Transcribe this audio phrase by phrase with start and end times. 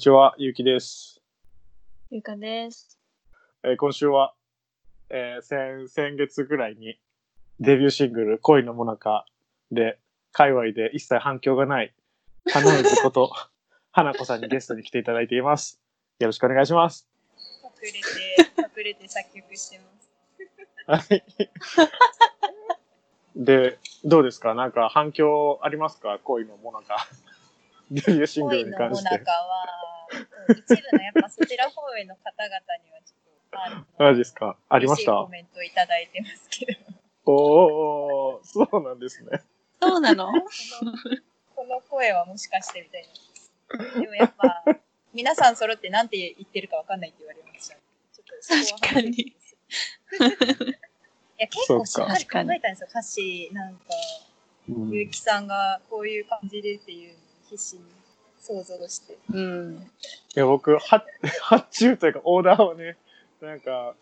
[0.00, 1.20] こんにちは、ゆうきです。
[2.10, 2.98] ゆかです。
[3.62, 4.32] えー今週は、
[5.10, 6.98] えー先、先月ぐらいに
[7.60, 9.26] デビューシングル、恋のもなか
[9.70, 9.98] で、
[10.32, 11.92] 界隈で一切反響がない、
[12.50, 13.30] 花江ずこと、
[13.92, 15.78] 花子さんにゲストに来ていただいています。
[16.18, 17.06] よろしくお願いします。
[17.62, 19.80] 隠れて、隠れて作曲して
[20.88, 21.12] ます。
[21.12, 21.24] はい。
[23.36, 24.54] で、どうですか？
[24.54, 26.18] なんか反響ありますか？
[26.24, 27.06] 恋のもなか。
[27.90, 34.56] デビューシングル恋に関して一部のやっぱそちら方面の方々にはちょっと、マジですか？
[34.68, 36.78] ありまし嬉いコたメントいただいてますけ
[37.26, 39.42] ど、おー、そうなんですね。
[39.80, 40.32] そうなの？
[40.32, 40.38] こ
[40.84, 40.92] の
[41.56, 43.08] この声はもしかしてみたい
[43.94, 44.00] な。
[44.00, 44.64] でもやっぱ、
[45.12, 47.74] 皆さん揃ってなんて言ってるかわかんないって言われました。
[47.74, 49.56] ちょっとそこは反省です。
[51.38, 53.50] いや、結構しっかり考えたんですよ、歌詞。
[53.52, 53.80] なんか、
[54.68, 57.18] うんゆうきさんがこういう感じでっていうのを
[57.50, 57.82] 必死に
[58.40, 59.18] 想像して。
[59.32, 59.90] うん。
[60.36, 60.78] いや、僕、は
[61.42, 62.96] 発注というか、オーダーをね、
[63.40, 63.94] なんか、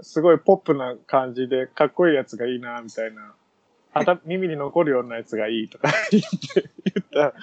[0.00, 3.34] すごいポップな感じで、かっこいいやつがいいな、みたいな。
[3.92, 7.34] あた 耳に残るようなやつがいいとか 言って、言った、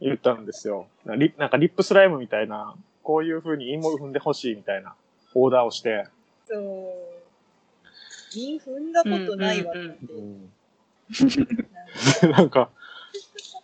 [0.00, 0.88] 言ったんですよ。
[1.04, 4.94] なリなんかリップスライムみたいな、こういう風に韻も踏んでほしいみたいな
[5.34, 6.06] オーダーをして、
[6.46, 7.08] そう。
[8.34, 9.80] 韻踏んだことないわって。
[9.80, 10.52] うん
[11.08, 11.30] なん
[12.28, 12.70] かなんか、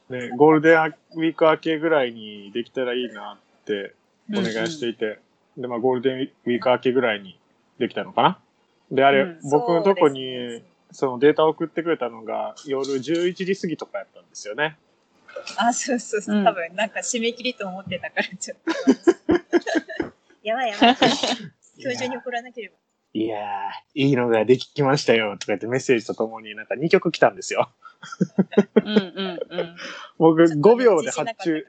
[0.08, 3.94] ね、ゴールデンウィーク明けぐらいにできたらいいなって
[4.30, 5.18] お願いしていて、
[5.56, 7.38] で、まあゴールデンウィーク明けぐらいに
[7.78, 8.38] できたのかな
[8.90, 14.78] で、あれ、うん僕のとこにそのデータを送ってくれたのが夜11時過ぎとかやったんですよね。
[15.56, 16.40] あ、そうそうそうう。
[16.42, 20.14] ん多分、なんか締め切りと思ってたから、ちょっと。
[20.44, 20.96] やばいやばい。
[21.78, 22.76] 今日中に送らなければ。
[23.16, 23.42] いやー、
[23.94, 27.70] いいのができましたよとか言ってメッセージとともになんか2曲来たんですよ。
[28.74, 28.98] うんうん
[29.50, 29.76] うん。
[30.18, 31.64] 僕ちょっと5秒で発注、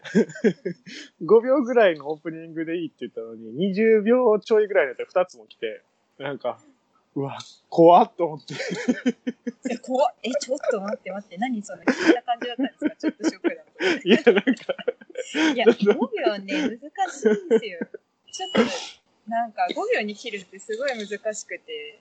[1.24, 5.82] 5 秒ぐらいのオープニングでいいって言ったのに、20秒ちょいぐらいだったら2つも来て、
[6.18, 6.60] なんか、
[7.16, 7.38] うわ、
[7.70, 8.56] 怖っと思って。
[9.72, 11.38] え、怖っえ、ちょっと待って待って。
[11.38, 12.96] 何その聞いた感じだったんですか？
[12.98, 13.86] ちょっとショックだった。
[13.86, 14.76] いや、なんか、
[15.54, 17.80] いや、5秒ね、難しいんですよ。
[18.32, 18.60] ちょっと、
[19.28, 22.00] なんか5秒に切るってすごい難しくて。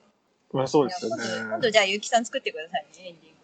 [0.53, 1.61] まあそうですよいや今度今ね。
[1.63, 3.35] 度じゃあ、ゆきさん作ってくださいね、エンディン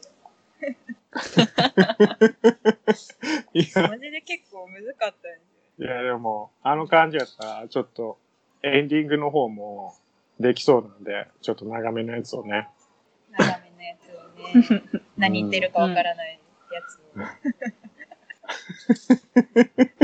[3.54, 3.80] いグ。
[3.82, 5.40] や、マジで結構難かったんで
[5.76, 5.88] すよ。
[5.88, 8.18] いやでも、あの感じやったら、ちょっと、
[8.64, 9.96] エンディングの方も
[10.40, 12.70] できそうなんで、ちょっと長めのやつをね。
[13.32, 14.22] 長めのやつを
[14.78, 16.40] ね、 何言ってるかわからない
[16.72, 17.02] やつを。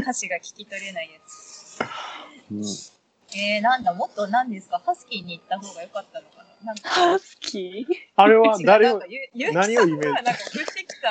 [0.01, 1.79] 歌詞が聞き取れないやつ。
[2.51, 2.63] うん
[3.35, 4.79] えー、なんだ、もっと何ですか？
[4.85, 6.67] ハスキーに行った方が良かったのかな？
[6.67, 7.93] なんか、ハスキー？
[8.15, 10.07] あれは誰を違うなんか、ゆゆうきさん何をイメージ？
[10.07, 11.09] がなんか送ってきた、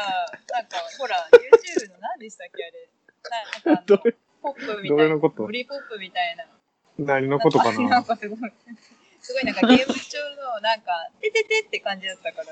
[0.52, 2.88] なんか、ほら、YouTube の何でしたっけあれ？
[3.66, 4.02] ななんか
[4.42, 5.08] ポップみどたいな。
[5.08, 5.44] れのこと？
[5.44, 6.46] ブリポップみたいな。
[6.98, 7.78] 何のことかな？
[7.78, 8.38] んなかすごい、
[9.20, 12.42] すごいなんかゲーム中のなんか、てててって感じだったか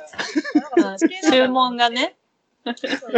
[0.78, 0.98] ら。
[1.30, 2.16] 注文がね。
[2.64, 3.08] そ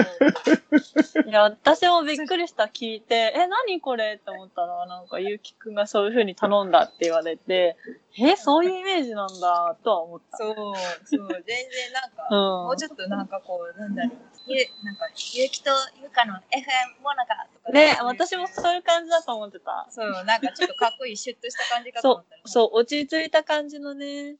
[1.24, 1.28] う。
[1.28, 7.76] いや、私もびっくりした、聞いて、え、何これって思ったら、なんか、ゆうきくんがそういう風に頼んだって言われて、
[8.18, 10.38] え、そういうイメージなんだ、とは思った。
[10.38, 14.12] そう、そう、全然なんか、うんもうちょっとなんかこう、なんだろう、
[14.48, 15.70] ゆ、なんか、ゆうきと
[16.02, 17.55] ゆかの FM もなかとか。
[17.72, 19.86] ね、私もそういう感じだと思ってた。
[19.90, 22.42] そう、なんかちょっとかっこいい、シュッとした感じかと思ったら。
[22.44, 24.36] そう、落ち着いた感じのね、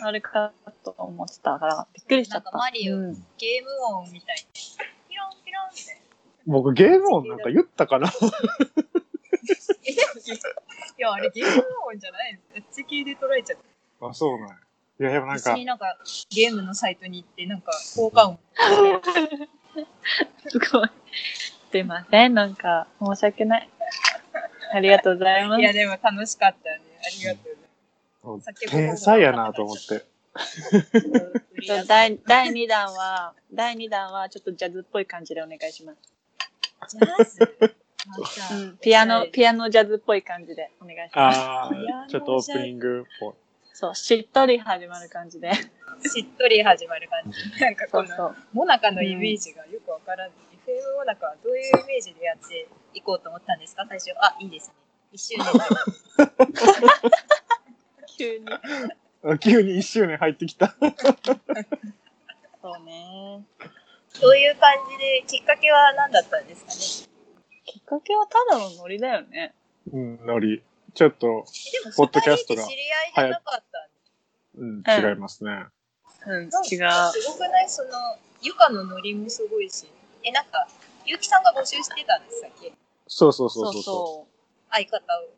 [0.00, 0.52] あれか
[0.84, 2.50] と思ってたから、びっくりしちゃった。
[2.50, 4.42] なんかマリオうんゲーム音みたいに。
[5.08, 6.02] ピロンピロンみたいな。
[6.46, 8.08] 僕ゲーム音なんか言ったかな？
[8.08, 8.12] い
[11.00, 12.48] や、あれゲーム音じゃないんです。
[12.56, 13.58] あっち系で捉えちゃっ
[14.00, 14.06] た。
[14.08, 14.56] あ、そうなんや。
[15.00, 15.98] いや、でもなんか一緒に、なんか、
[16.30, 18.38] ゲームのサイトに行って、なんか、効果音。
[20.48, 20.88] すごい。
[21.74, 23.68] すいません、なんか、申し訳ない。
[24.72, 25.60] ありがとうございます。
[25.60, 26.80] いや、でも楽しかったね。
[27.04, 27.38] ありがと
[28.22, 28.70] うございます。
[28.70, 30.04] 天才やなと思って。
[31.88, 36.96] 第第2弾は、第2弾はちょっとジャズっぽい感じでお願いします。
[36.96, 37.74] ジャズ？
[38.20, 41.40] あうん、ピアノ、ピアノジャズっぽい感じでお願いします。
[41.40, 41.70] あ
[42.04, 43.34] あ、ちょっとオープニングっぽい。
[43.72, 45.52] そう、しっとり始まる感じで。
[45.52, 47.60] しっとり始まる感じ。
[47.60, 48.36] なんかこの、そうそう。
[48.52, 50.53] モナカのイメージがよくわからない。
[50.66, 53.84] FM モナカはどういうイメージでやっていこうと思ったんですか？
[53.88, 54.10] 最初。
[54.18, 54.74] あ、いいですね。
[55.12, 55.68] 一周年だ。
[58.16, 58.46] 急に。
[59.26, 60.74] あ急に1周年入ってきた。
[62.62, 63.42] そうね。
[64.10, 67.10] そういう感じで、きっかけは何だったんですかね？
[67.64, 69.54] きっかけはただのノリだよね。
[69.92, 70.62] うん、ノリ。
[70.94, 71.44] ちょっと、でも、
[71.96, 73.88] ポッドキャストが知り合いじゃなかった
[74.56, 75.66] うん、違いますね。
[76.26, 76.50] うん、違う。
[76.50, 77.68] すごくない？
[77.68, 77.90] その、
[78.40, 79.86] ゆかのノリもすごいし。
[80.24, 80.66] え、なんか、
[81.04, 82.72] ゆうきさんが募集してたんですっけ
[83.06, 84.26] そうそうそそううそうそそ
[84.70, 85.24] 相方を。
[85.24, 85.30] う。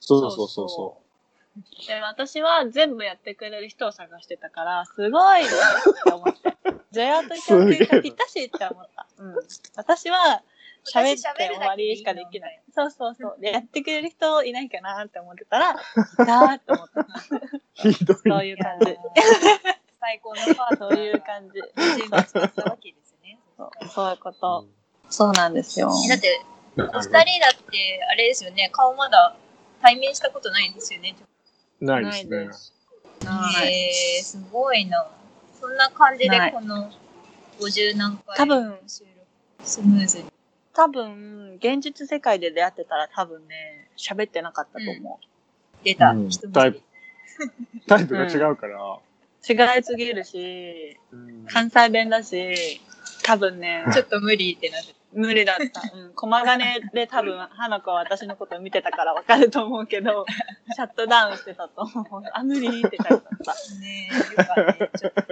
[0.00, 1.86] そうそうそうそう。
[1.86, 5.48] で、私は全部やってくれる人を探してたから、すごいなっ
[6.04, 6.56] て思って。
[6.90, 9.06] ジェラート協定がぴったしって思った。
[9.18, 9.34] うん。
[9.76, 10.42] 私は
[10.94, 12.62] 喋って終わりしかできない。
[12.74, 13.36] そうそうそう。
[13.40, 15.76] で、やってくれる人いないかなって思ってたら、 い
[16.16, 17.00] たーって思った。
[17.00, 17.92] う。
[17.92, 18.16] ひどい。
[18.16, 18.96] そういう感じ。
[20.00, 21.54] 最高のパートそういう感じ。
[21.98, 23.07] 準備してたわけですね。
[23.58, 24.66] そうそういうこと。
[25.10, 25.90] そうなんですよ。
[26.08, 26.40] だって、
[26.76, 27.24] お二人だっ
[27.70, 29.36] て、あれですよね、顔まだ
[29.82, 31.16] 対面したことないんですよね。
[31.80, 32.48] ないですね。
[33.66, 35.08] えー、すごいな。
[35.60, 36.88] そんな感じでこの
[37.58, 40.24] 50何回多分収録スムーズに。
[40.72, 45.20] 多分、現実世界で出会ってたら多分ね、喋ってなかったと思
[45.82, 46.82] 出た、うんタイプ。
[47.88, 48.78] タイプが違うから。
[48.80, 49.00] う。
[49.48, 52.80] 違いすぎるし、うん関西弁だし、
[53.28, 55.82] 多分ね、ちょっと無理ってなって無理だった。
[55.94, 56.14] うん。
[56.14, 60.24] 駒金で多分、花子は私のことを見てたからわかると思うけど、
[60.74, 62.22] シャットダウンしてたと思う。
[62.32, 63.52] あ、無理って書いてあった。
[63.52, 63.54] た。
[63.80, 65.22] ねえ、よかね、ちょっと。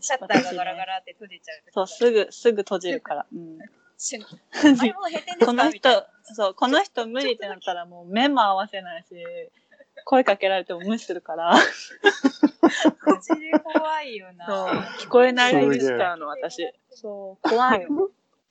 [0.00, 1.62] シャッターがガラガラって閉じちゃう。
[1.72, 3.26] そう、すぐ、すぐ閉じるから。
[3.30, 3.58] うん。
[5.44, 9.14] この人、そう、この人無理ってなったらもう目も合わせないし、
[10.08, 11.60] 声かけられても無視するから、マ
[13.20, 14.46] ジで怖いよな。
[14.46, 14.66] そう、
[15.00, 16.66] 聞こえないふりしちゃうの、私。
[16.88, 17.88] そう、怖いよ。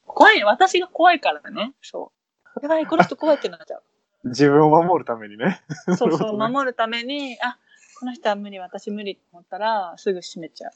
[0.05, 0.45] 怖いよ。
[0.45, 1.73] 私が怖いからね。
[1.81, 2.11] そ
[2.57, 2.59] う。
[2.61, 3.83] やばい、この人怖いってなっちゃう。
[4.25, 5.63] 自分を守るためにね。
[5.97, 7.57] そうそう、 守るために、あ、
[7.99, 10.71] この人は無理、私無理って思ったら、すぐ閉めちゃう。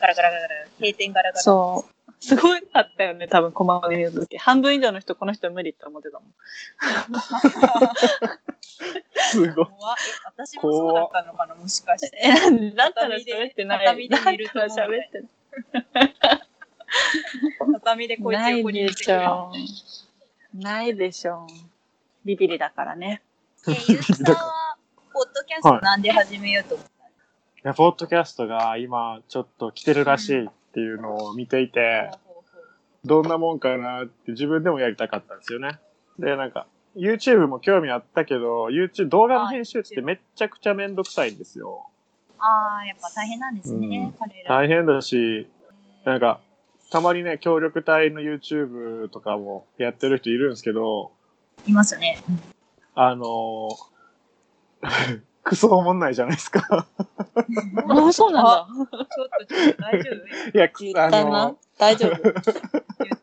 [0.00, 0.66] ガラガラガラガラ。
[0.78, 1.42] 閉店ガラガラ。
[1.42, 1.96] そう。
[2.20, 4.38] すごいあったよね、多分、駒を見るとき。
[4.38, 6.28] 半分以上の人、この人無理って思ってたもん。
[9.30, 9.66] すごい。
[9.66, 9.68] え
[10.24, 12.18] 私もそうだったのかな、もしかして。
[12.22, 12.30] え、
[12.70, 13.84] だったら喋ってない。
[13.84, 16.14] 畳で見るとら思う喋ってない。
[17.74, 19.52] 畳でこいつ横にいでしょ。
[20.54, 21.46] ないでしょ。
[22.24, 23.22] ビビリだからね。
[23.68, 24.76] え、ゆうきさんは、
[25.12, 26.95] ポッドキャストなんで始めようと思ったい
[27.66, 32.12] や、ポッドキャストが今ちょっと来てるらしいっていうのを見ていて、
[33.04, 35.80] どんなもんかなって自分でもやりたかったんですよね。
[36.16, 41.88] で、なんか、YouTube も興味あったけど、YouTube 動画の編集ってめっちゃくちゃめんどくさいんですよ。
[42.38, 44.48] ああ、やっぱ大変なんですね、うん彼ら。
[44.48, 45.48] 大変だし、
[46.04, 46.40] なんか、
[46.92, 51.10] たまにね、協力隊の YouTube とかもやってる人いるんですけど、
[51.66, 52.22] いますね。
[52.94, 56.60] あのー、クソおもんないじゃないですか。
[56.70, 58.66] あ、そうなんだ。
[58.66, 60.58] ちょっとちょっと大丈夫？
[60.58, 61.58] いや、言ったなあの。
[61.78, 62.20] 大丈夫。
[62.20, 62.42] 言っ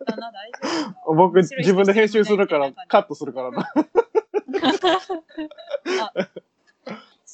[0.05, 0.57] たな、大丈
[1.05, 1.13] 夫。
[1.15, 3.69] 僕自分で編集するから、カットするからな。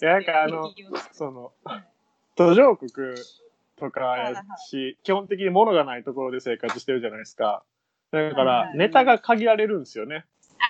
[0.02, 0.72] いやなんかあの
[1.12, 1.52] その、
[2.36, 2.92] 途上国
[3.78, 7.62] とかやし、基本的に物がないところで生活してるじゃないですか。
[8.12, 10.26] だから、いネタが限られるんですよね。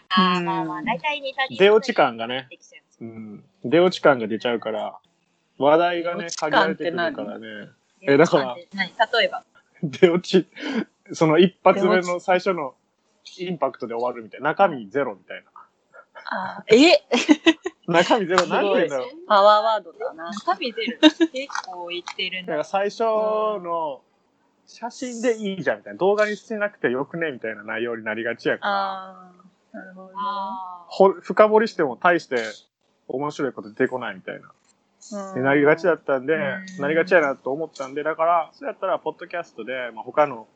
[0.10, 2.50] あーまあまあ、大体似たり出落ち感がね
[3.02, 3.44] うん。
[3.64, 4.98] 出落ち感が出ちゃうから、
[5.58, 7.70] 話題がね、限られてくるからね。
[8.02, 8.88] えだから何？
[9.20, 9.44] 例えば。
[9.84, 10.48] 出落ち、
[11.14, 12.76] その一発目の最初の
[13.38, 14.50] インパクトで終わるみたいな。
[14.50, 15.52] 中身ゼロみたいな。
[16.32, 17.04] あえ？
[17.88, 19.08] 中身ゼロ、すごい何て言うんだろう。
[19.28, 20.32] パワーワードだな。
[20.32, 21.00] 中身出る。
[21.02, 21.30] 結
[21.66, 22.52] 構言ってるんだ。
[22.52, 24.02] だから最初の
[24.68, 25.98] 写真でいいじゃんみたいな。
[25.98, 28.74] 動画にしてなくてよくねみたいな内容になりがちやから。
[28.74, 29.32] あ
[29.74, 30.14] あ、なるほどね。
[30.18, 32.38] あほ深掘りしても大して
[33.10, 34.52] 面白いこと出てこないみたいな。
[35.34, 36.38] でなりがちだったんでう
[36.78, 40.48] ん、なりがちやなと思ったんで、だから、そうやったら、ポッドキャストで、まあ、他の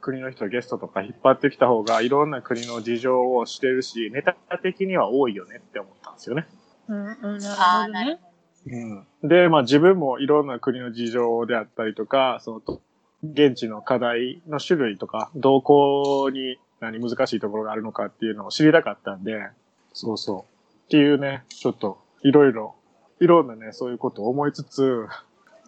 [0.00, 6.46] 国の人、ゲストとか引っ張ってきた方が、いろんな国の事情を知れるし、ネタ的には多いよねって思ったんですよね。
[6.88, 8.30] うん、うん、なるほど
[8.66, 9.28] うん。
[9.28, 12.80] で、まあ自分もいろんな国の事情であったりとか、そのと、
[13.22, 19.48] 現地の課題の種類とか、動向に何難しいところがあるのかっていうのを知りたかったんで、
[19.92, 20.49] そうそう。
[20.90, 22.74] っていうね、ちょっと、いろいろ、
[23.20, 25.06] いろんなね、そういうことを思いつつ、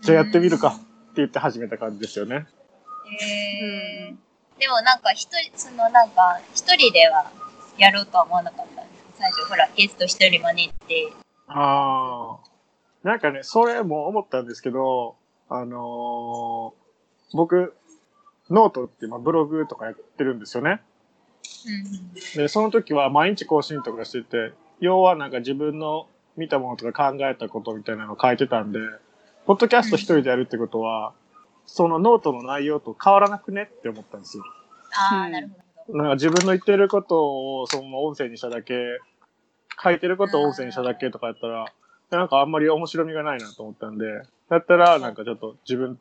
[0.00, 0.82] じゃあやってみるかって
[1.18, 2.40] 言って始めた感じですよね。
[2.40, 2.44] ど。
[3.24, 4.16] へー
[4.58, 7.30] でもなんか一人、そのなんか、一人では
[7.78, 11.12] やろうとは思わなかったんです最初、ほら、ゲスト一人招いて、
[11.46, 13.08] ああ。
[13.08, 15.14] なんかね、それも思ったんですけど、
[15.48, 17.76] あのー僕、
[18.50, 20.82] ノートって今ブログとかやってるんですよね。
[21.66, 24.52] うんで、その時は毎日更新とかしてて、
[24.82, 28.80] 要はなんか自分の見たものとか考えたことみたいなのを書いてたんで、
[29.46, 31.12] ポッドキャスト一人でやるってことは、
[31.66, 34.44] そのノートの内容と変わらなくねって思ったんですよ。
[34.92, 35.50] ああ、うんなる
[35.86, 35.98] ほど。
[35.98, 38.74] なんか自分の言ってることをその音声にしただけ、
[39.80, 41.66] 書いてることを音声にしただけとかやったら、
[42.10, 44.04] なんかあんまり面白みがないなと思ったんで、
[44.50, 46.00] だったらなんかちょっと自分、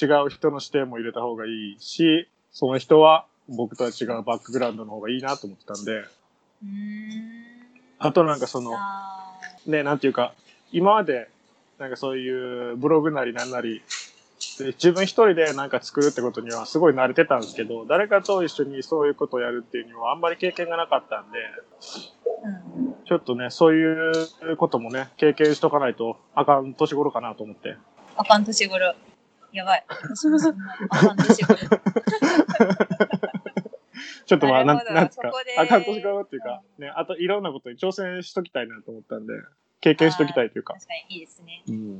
[0.00, 7.53] 違う人の視点も入れた方がいいし、その人は僕とは違うバックグラウンドの方がいいなと思ってたんで、うーん。
[8.04, 9.32] あとなんかその、あ
[9.66, 10.34] ね、なんていうか、
[10.72, 11.30] 今まで、
[11.78, 13.82] なんかそういうブログなりなんなり、
[14.58, 22.94] で自分一人でなんか作るってことにはすごい慣れてたんですけど、誰かと一緒にそういうことをやるっていうにはあんまり経験がなかったんで、ーうん。
[23.06, 27.76] ちょっとね、そういうこともね、経験しとかないとあかん年頃かなと思って。
[28.16, 28.94] あかん年頃。
[29.52, 29.84] やばい。
[29.88, 31.58] 私もそんな、あかん年頃。
[34.26, 39.34] ちょっとまあ、ななんなんつうかあかん年頃っていうか、ね、あといろんなことに挑戦しときたいなと思ったんで、
[39.80, 40.74] 経験しときたいというか。
[40.74, 41.62] 確かにいいですね。
[41.68, 41.96] うん、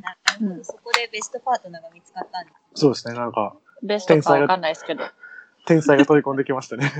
[0.00, 0.64] なるほど。
[0.64, 2.80] そこでベストパートナーが見つかったんです。
[2.80, 5.04] そうですね、なんか、ベストかわかんないですけど。
[5.66, 6.90] 天才が飛び込んできましたね。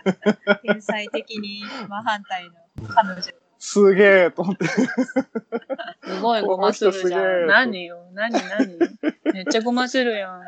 [0.62, 3.22] 天才的に真反対の彼女。
[3.58, 4.66] すげえと思って。
[4.66, 4.86] す
[6.22, 7.46] ごいごまするじゃん。
[7.46, 8.78] 何よ何何？
[9.32, 10.40] めっちゃごまするやん。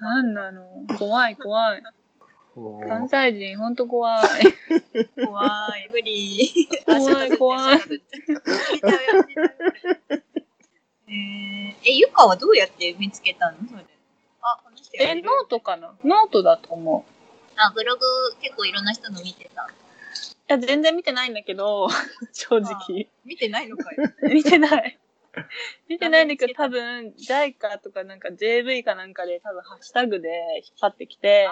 [0.00, 0.66] なんなの？
[0.98, 1.82] 怖い怖い。
[2.88, 4.26] 関西人ほんと怖い。
[5.26, 5.88] 怖い。
[5.90, 6.68] 無理。
[6.86, 7.78] 怖い怖い
[11.06, 13.58] えー、え、ゆかはどうやって見つけたの？
[13.68, 13.84] それ。
[14.40, 15.94] あ、この人やえ、るノートかな？
[16.04, 17.10] ノートだと思う。
[17.56, 18.00] あ、ブログ
[18.40, 19.62] 結構いろんな人の見てた。
[19.62, 19.66] い
[20.48, 21.88] や、全然見てないんだけど、
[22.32, 23.08] 正直。
[23.24, 24.12] 見てないのかよ。
[24.22, 24.98] 見てない。
[25.88, 30.28] 見てないんだけど、多分、JICA とかなんか JV かなんかで多分ハッシュタグで
[30.64, 31.48] 引っ張ってきて、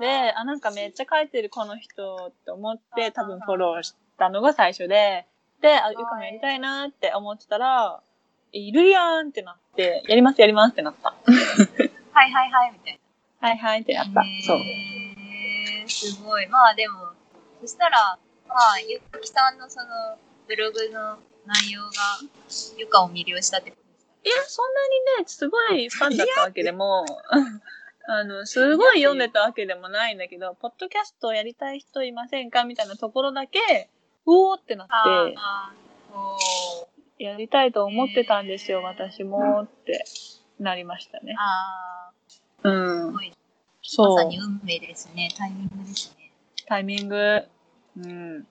[0.00, 5.26] で、あ、なんかめっちゃ書いてるこの人って思って多分フォローしたのが最初で、
[5.60, 8.00] で、あ、ゆかもやりたいなって思ってたら、
[8.52, 11.08] えいるやんってなって、やりますやりますってなった。
[11.08, 13.00] はいはいはい、みたい
[13.40, 14.22] はいはいってなっな。
[14.22, 14.26] た。
[14.46, 14.60] そう。
[15.88, 16.46] すごい。
[16.48, 17.08] まあでも、
[17.60, 19.86] そしたら、まあ、ゆきさんのその、
[20.46, 21.90] ブログの内容が、
[22.76, 24.12] ゆかを魅了したってことですか？
[24.24, 27.04] いや、そんなにね、すごいファンだったわけでも、
[28.08, 33.58] あの、すごい読んでたわけでもないんだけど、ポッドキャストやりたい人いませんかみたいなところだけ、
[34.26, 34.88] うおーってなっ
[37.18, 40.04] て、やりたいと思ってたんですよ、私もって
[40.60, 41.34] なりましたね。
[41.38, 42.10] あ
[42.62, 43.16] うん
[43.82, 44.38] そうさに。
[44.38, 45.28] 運命ですね。
[45.36, 46.32] タイミングですね。
[46.66, 47.44] タイミング。
[47.98, 48.46] うん。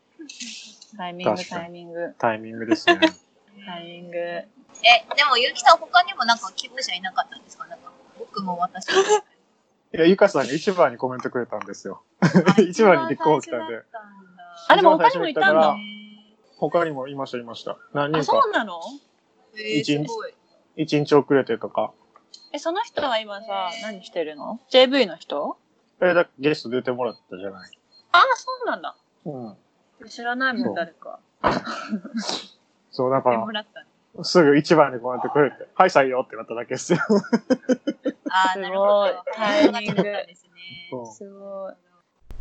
[0.97, 2.15] タイミング、タイミング。
[2.17, 2.99] タイミングですね。
[3.65, 4.17] タイミング。
[4.17, 4.47] え、
[5.15, 7.65] でもゆきさん他にもなんか希望者いなかったんですか？
[7.67, 9.01] なんか、僕も私も。
[9.95, 12.03] いや、ゆかさんが一番にコメントくれたんですよ。
[12.67, 13.81] 一番に立候補来たんで。
[14.67, 15.75] あ、でも他にもいたんだ最。
[16.57, 17.77] 他にもいました、いました。
[17.93, 18.81] 何あ、人かそうなの？
[19.55, 20.33] えー、一日すごい。
[20.75, 21.93] 一日遅れてとか。
[22.51, 25.57] え、その人は今さ何してるの ?JV の人？
[26.01, 27.71] え、だゲスト出てもらったじゃない。
[28.11, 28.97] ああ、そうなんだ。
[29.23, 29.57] うん。
[30.09, 31.19] 知らないも、ん誰か。
[32.91, 33.85] そう、だかでもらったの
[34.17, 36.99] ら、すぐ一番にコメントくれて、はい、採用ってなっただけですよ。
[38.29, 39.23] あー、なるほど。
[39.33, 40.49] タイミングそうだったんですね
[41.17, 41.73] すごい。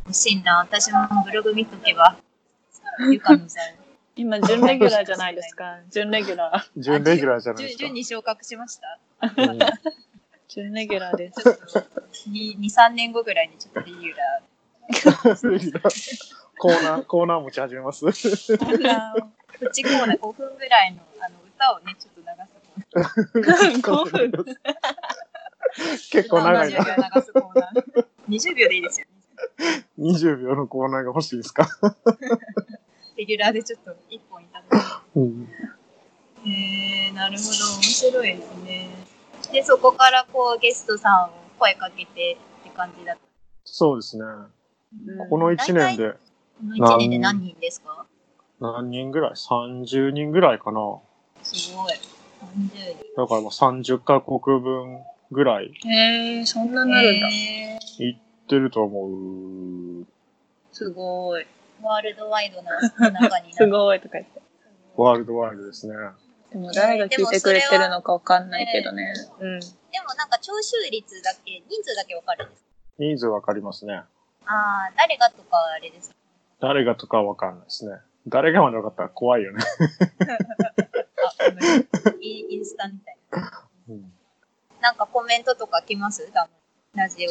[0.06, 0.58] 欲しいな。
[0.58, 2.16] 私もブログ見とけば。
[3.10, 3.74] ゆかのさん。
[4.16, 5.78] 今、準レギュラーじゃないですか。
[5.90, 6.80] 準レギュラー。
[6.80, 7.94] 準レギュラーじゃないですか順順。
[7.94, 8.98] に昇格しました？
[9.20, 9.58] うん
[10.48, 11.42] 準レギュラーです。
[11.42, 12.00] ちょっと、
[12.30, 14.42] 2、3年後ぐらいにちょっとレギュラ
[16.58, 18.06] コーナー、コーナー持ち始めます。
[18.06, 18.12] ー。
[19.58, 24.30] プチコーナー5分ぐらいのあの歌をね、ちょっと流すコーナー。
[24.30, 24.56] 5分。
[26.10, 26.84] 結構長い20な。
[26.96, 28.06] 秒流すコーナー。
[28.28, 29.06] 20秒でいいですよ。
[29.98, 31.66] 20秒のコーナーが欲しいですか？
[33.16, 35.48] レギュラーでちょっと1本いただいうん。
[36.46, 37.50] えー、なるほど。
[37.76, 38.88] 面白いですね。
[39.52, 43.22] で、そこからこうゲストさんを声かけてって感じだった。
[43.64, 44.24] そうですね。
[45.30, 46.18] この1年でこ
[46.64, 48.06] の1年で何人ですか？
[48.60, 50.98] 何人ぐらい ?30 人ぐらいかな。
[51.42, 51.92] すごい。
[51.92, 51.98] 30
[52.68, 53.22] 人。
[53.22, 55.00] だからもう30カ国分
[55.34, 57.28] ぐらいへえ、そんななるんだ。
[57.28, 60.06] へー行ってると思う。
[60.72, 61.46] すごい。
[61.82, 62.70] ワールドワイドな
[63.10, 64.40] 中にすごいとか言って。
[64.96, 65.94] ワールドワイドですね。
[66.50, 69.12] でも誰が聞いてくれてるのかわかんないけどね。
[69.40, 69.60] うん。
[69.60, 69.66] で
[70.00, 72.68] もなんか聴取率だけ、人数だけわかるんですか？
[72.98, 73.94] 人数わかりますね。
[73.94, 74.06] あ
[74.46, 76.16] あ、誰がとかあれですか？
[76.60, 77.96] 誰がとかわかんないですね。
[78.28, 79.58] 誰がまでわかったら怖いよね。
[80.22, 83.68] あ、ごめんインインスタみたいな。
[83.88, 84.12] うん
[84.84, 86.30] なんかコメントとか来ます？
[86.30, 86.50] 多分。
[86.94, 87.30] ラジオ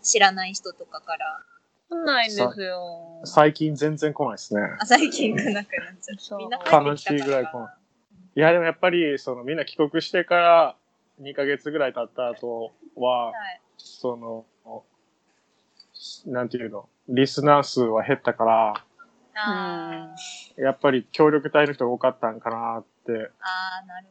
[0.00, 1.40] 知らない人とかから。
[1.90, 3.20] 来ないんですよ。
[3.24, 4.60] 最近全然来ないですね。
[4.78, 6.16] あ、最近来なくなっちゃ。
[6.16, 7.68] そううみんな悲しいぐらい来ない
[8.36, 10.76] いや、でもやっぱり、そのみんな帰国してから
[11.20, 13.60] 2ヶ月ぐらい経った後は、はい。
[13.76, 14.46] その、
[16.26, 18.84] なんていうの、リスナー数は減ったから、
[20.56, 24.06] やっぱり協力隊の人が多かったんかなって、あー、なる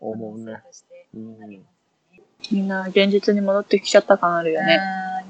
[0.00, 0.12] ほど。
[0.12, 1.66] 思うね可能性としてうん
[2.50, 4.80] みんな現実に戻ってきちゃった感あるよね。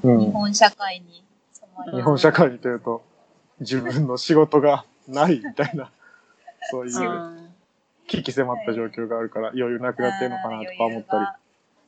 [0.03, 1.23] 日本社会に
[1.93, 3.03] 日本社会にというと、
[3.59, 5.91] 自分の仕事がないみたいな、
[6.69, 7.03] そういうう
[7.37, 7.41] ん
[8.07, 11.25] 危機迫った状況があるから余裕なくなってるのかなとか思ったり。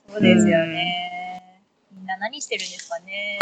[0.08, 0.14] り。
[0.14, 1.62] そうですよね。
[1.92, 3.40] みんな何してるんですかね。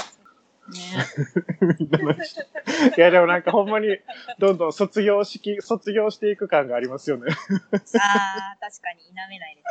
[0.72, 0.80] ね。
[2.98, 4.00] いやでもなんかほんまに
[4.40, 7.32] どんどん卒業式、卒業していく感がありますよね。
[8.00, 9.68] ああ、確かに否めないです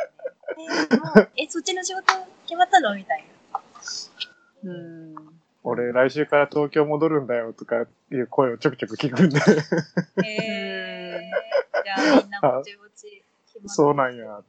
[0.57, 0.65] ね。
[0.93, 3.61] えもうえ、そっちの仕事決まったのみたいな。
[4.63, 5.15] うん。
[5.63, 9.39] 俺来週から東京戻るんだよとかいう声をちょくちょく聞くんで、
[10.27, 11.81] へえー。
[11.83, 14.41] じゃあみんなぼちぼち決まったそうなんや。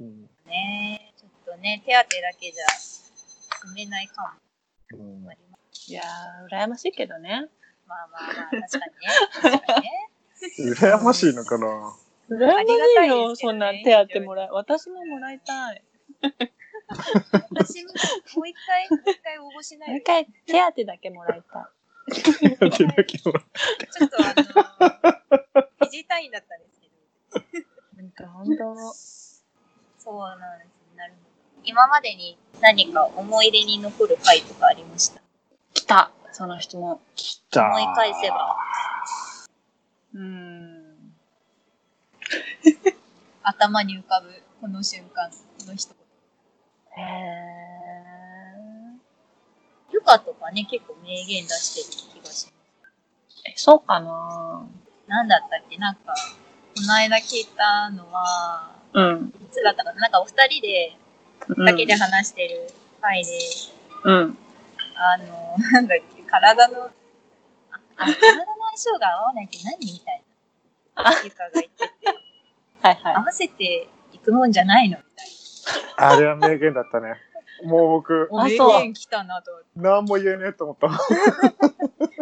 [0.00, 1.12] うんね。
[1.16, 2.04] ちょっとね、手当だ
[2.38, 2.66] けじゃ
[3.60, 4.36] 住めないか
[4.92, 5.59] うんもあります。
[5.90, 7.48] いやー、羨ましいけどね。
[7.88, 9.58] まあまあまあ、確かにね。
[9.58, 10.10] 確かにね。
[10.78, 11.66] 羨ましいのかな？
[12.30, 14.48] 羨ましありがたいよ、ねそんな手当もらえ。
[14.52, 15.82] 私ももらいたい。
[17.50, 17.90] 私も
[18.36, 21.72] もう一回、もう一回応募しないもう一回手当だけもらいた
[22.06, 23.30] 手当だけもらちょ
[24.06, 24.34] っとあ
[25.56, 27.60] の、疑似隊員だったんですけど。
[27.98, 28.02] い。
[28.04, 28.92] なんかほんと、
[29.98, 30.70] そうなんです。
[30.94, 31.30] なるほど。
[31.64, 35.19] 今までに何か思い出に残る回とかありました来
[35.90, 37.00] た、その質問。
[37.50, 37.66] た。
[37.66, 38.56] 思い返せば。
[40.14, 41.12] うーん。
[43.42, 44.30] 頭に浮かぶ
[44.60, 45.88] この瞬間、この一
[46.96, 49.00] へ言。
[49.92, 52.52] ルカとかね、結構名言出してる気がします。
[53.46, 53.50] ー。
[53.50, 54.64] え、そうかな
[55.08, 55.76] なんだったっけ？
[55.78, 56.14] なんか、
[56.76, 59.32] この間聞いたのは、うん。
[59.42, 60.02] いつだったかな？
[60.02, 60.96] なんかお二人で、
[61.48, 62.70] うんだけで話してる
[63.00, 63.38] 回で、
[64.04, 64.38] うん。
[65.02, 66.90] あの、なんだっけ、体の、あ、
[67.96, 68.44] あ体の
[68.76, 70.22] 相性が合わないって何みたい
[70.94, 71.08] な。
[71.08, 71.94] あゆかが言ってて、
[72.82, 73.20] はいはい合。
[73.22, 75.26] わせていくもんじゃないのみたい
[75.96, 77.14] あれは名言だったね。
[77.64, 78.44] もう僕、な。
[78.44, 79.68] 名あそう言来たなと思って。
[79.76, 80.88] 何も言えねえと思った。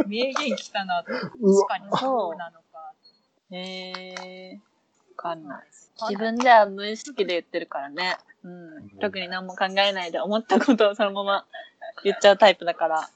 [0.06, 1.28] 名言来たなと思って。
[1.36, 2.92] 確かにそうなのか。
[3.50, 4.56] へえー。
[4.56, 4.60] わ
[5.16, 5.66] かんない。
[5.70, 8.18] 自自分では無意識で言ってるからね。
[8.44, 8.90] うん。
[9.00, 11.44] 特に何も考えないで思ったことをそのまま
[12.04, 13.08] 言っちゃうタイプだから。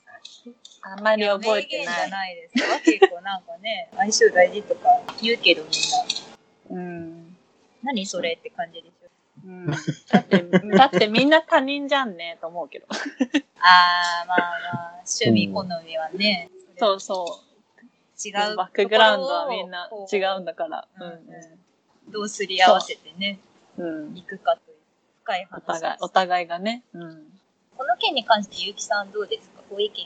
[0.84, 2.10] あんまり覚えてない。
[2.10, 2.80] ないですか。
[2.80, 4.88] 結構なんかね、相性大事とか
[5.20, 6.82] 言うけどみんな。
[6.82, 7.36] うん。
[7.82, 9.08] 何それって感じでしょ。
[9.44, 9.76] うん、だ
[10.18, 10.42] って、
[10.76, 12.86] だってみんな他人じゃんね、と思うけど。
[12.90, 18.28] あー、まあまあ、趣味好みはね、そうそう。
[18.28, 18.56] 違う。
[18.56, 20.86] バックグラウンドはみんな違うんだから。
[21.00, 23.38] ううんんどうすり合わせてね、
[23.78, 24.06] うん。
[24.08, 24.16] うん。
[24.16, 24.76] いくかという
[25.22, 25.60] 深い話。
[25.60, 26.82] お互い、お互いがね。
[26.92, 27.41] うん。
[27.82, 29.60] この件に関して、ゆうきさんどうですか？
[29.68, 29.96] ご意見。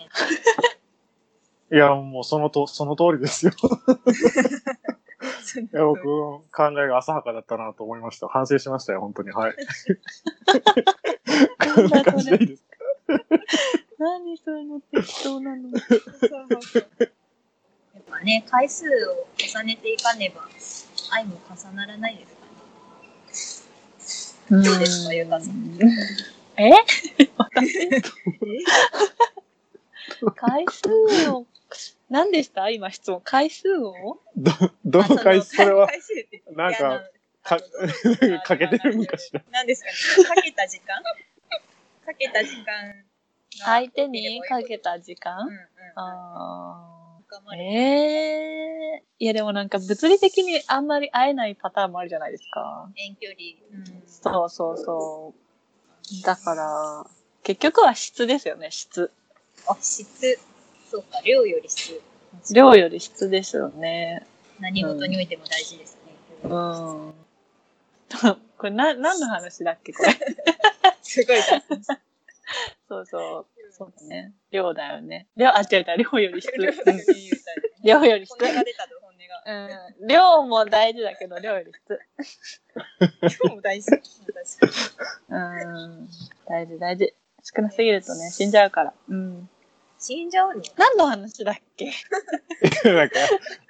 [1.77, 3.53] いや、もうそのと、その通りですよ。
[3.53, 3.55] い
[5.77, 6.43] や、僕、考
[6.83, 8.29] えが浅はかだったなと思いました。
[8.29, 9.31] 反省しましたよ、本当に。
[9.31, 9.55] はい。
[11.75, 12.69] こんな感じでいいですか
[13.99, 15.69] 何その適当なの。
[15.69, 15.75] や
[18.01, 18.89] っぱね、回数を
[19.37, 20.49] 重ねていかねば、
[21.13, 22.35] 愛も重ならないです
[24.49, 24.65] かね。
[24.65, 25.77] どうですかゆかさん
[26.59, 26.71] え？
[27.37, 27.89] 私
[30.37, 30.89] 回数
[31.31, 31.47] を、
[32.09, 32.71] 何でした？
[32.71, 33.21] 今質問。
[33.23, 34.53] 回数をど、
[34.85, 35.89] どの回数、それは、
[36.55, 37.03] なんか
[37.43, 37.59] か、
[38.45, 39.43] かけてるのかしら？
[39.51, 39.91] 何ですか？
[40.23, 41.03] ねかけた時間？
[42.05, 42.95] かけた時間が
[43.65, 45.47] 相手にかけた時間？
[45.47, 45.59] うんうん。
[45.97, 46.97] ああ。
[47.59, 52.89] ええいやでもなんか物理的にあんまり会えないパターンもあるじゃないですか。
[52.97, 53.39] 遠距離。
[53.73, 54.03] うん。
[54.07, 55.41] そうそうそう。
[56.25, 57.07] だから、
[57.43, 59.11] 結局は質ですよね、質。
[59.69, 60.39] あ、質。
[60.91, 62.01] そうか、量より質。
[62.53, 64.27] 量より質ですよね。
[64.61, 66.13] 何事においても大事ですね。
[66.45, 66.51] うん。
[68.59, 70.13] これな、何の話だっけこれ？
[71.03, 71.37] すごい
[72.89, 73.47] そうそう。
[73.73, 74.33] そうだね。
[74.51, 75.27] 量だよね。
[75.37, 76.51] 量、あ、違う違う、量より質。
[76.57, 77.25] 量だけうん言うたい
[77.83, 78.35] 量より質。
[79.47, 80.09] うん。
[80.09, 82.01] 量も大事だけど、量より質。
[83.49, 83.91] 量も大事。
[83.91, 84.07] 確か
[85.29, 86.09] にうん。
[86.47, 87.15] 大事大事。
[87.45, 88.93] 少なすぎるとね、死んじゃうから。
[89.09, 89.49] うん。
[89.99, 90.63] 死んじゃうの？
[90.77, 91.93] 何の話だっけ？
[92.85, 93.19] なんか、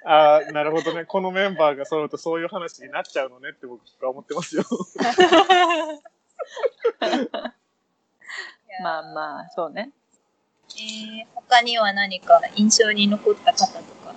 [0.05, 1.05] ああ、なるほどね。
[1.05, 4.63] このメンバーが揃うとそういう話になっちゃうのねって僕は思ってますよ。
[8.83, 9.91] まあまあ、そうね。
[10.75, 14.13] えー、他には何か印象に残った方とか、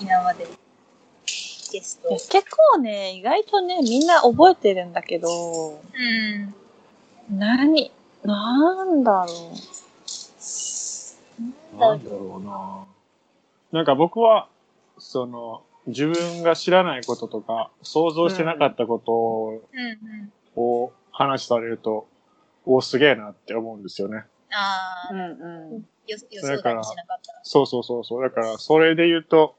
[0.00, 0.46] 今まで？
[1.74, 2.08] ゲスト。
[2.10, 2.30] 結
[2.72, 6.54] 構ね、意外とね、みんな覚えてるんだけど、うん。
[7.36, 7.90] 何、
[8.22, 9.28] なんだろ
[11.76, 12.86] なんだろうな。
[13.72, 14.48] なんか僕は、
[14.98, 19.90] その、自分が知らないこととか、想像してなかったことうんう
[20.22, 20.32] ん。
[20.56, 22.06] を話されると、
[22.64, 24.24] おすげえなって思うんですよね。
[24.52, 25.86] ああ、うんうん。
[26.06, 26.84] 予予想かったら。
[27.42, 28.22] そうそうそうそう。
[28.22, 29.56] だから、それで言うと、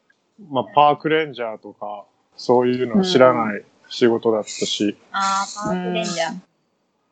[0.50, 6.40] まあ、パークレンジャーとか、そういうのを知らない仕事だったし、ああ、パークレンジャー。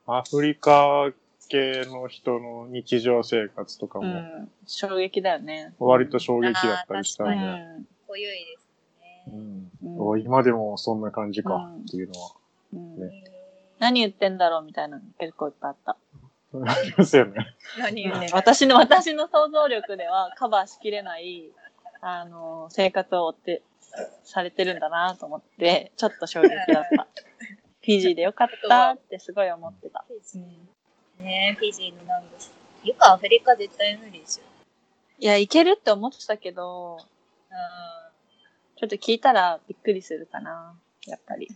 [0.06, 1.12] アフリカ
[1.48, 4.50] 系の人の日常生活とかも、うん。
[4.66, 5.74] 衝撃だよね。
[5.80, 7.88] 割と衝撃だったりしたうんで、ん。
[8.08, 8.68] 濃ゆいです
[9.02, 9.24] ね。
[9.28, 12.32] うんうんお今でもそんな感じかっていうのは、
[12.74, 13.24] うんね
[13.80, 15.98] 何言ってんだろうみたいなの結構いっぱいあった。
[16.66, 17.34] ありますよね。
[17.78, 18.30] 何言うね。
[18.32, 21.52] 私の、私の想像力ではカバーしきれない、
[22.06, 23.64] あの、生活を追って、
[24.24, 27.08] されてるんだなと思って、 ちょっと衝撃だった。
[27.82, 30.06] フィジーでよかったってすごい思ってた。
[31.20, 32.36] ねえ、フィジーの南部。
[32.84, 34.44] ゆかアフリカ絶対無理でしょ。
[35.20, 36.98] いや、いけるって思ってたけど、
[37.52, 38.12] あ
[38.78, 40.78] ちょっと聞いたらびっくりするかな。
[41.06, 41.50] やっぱり。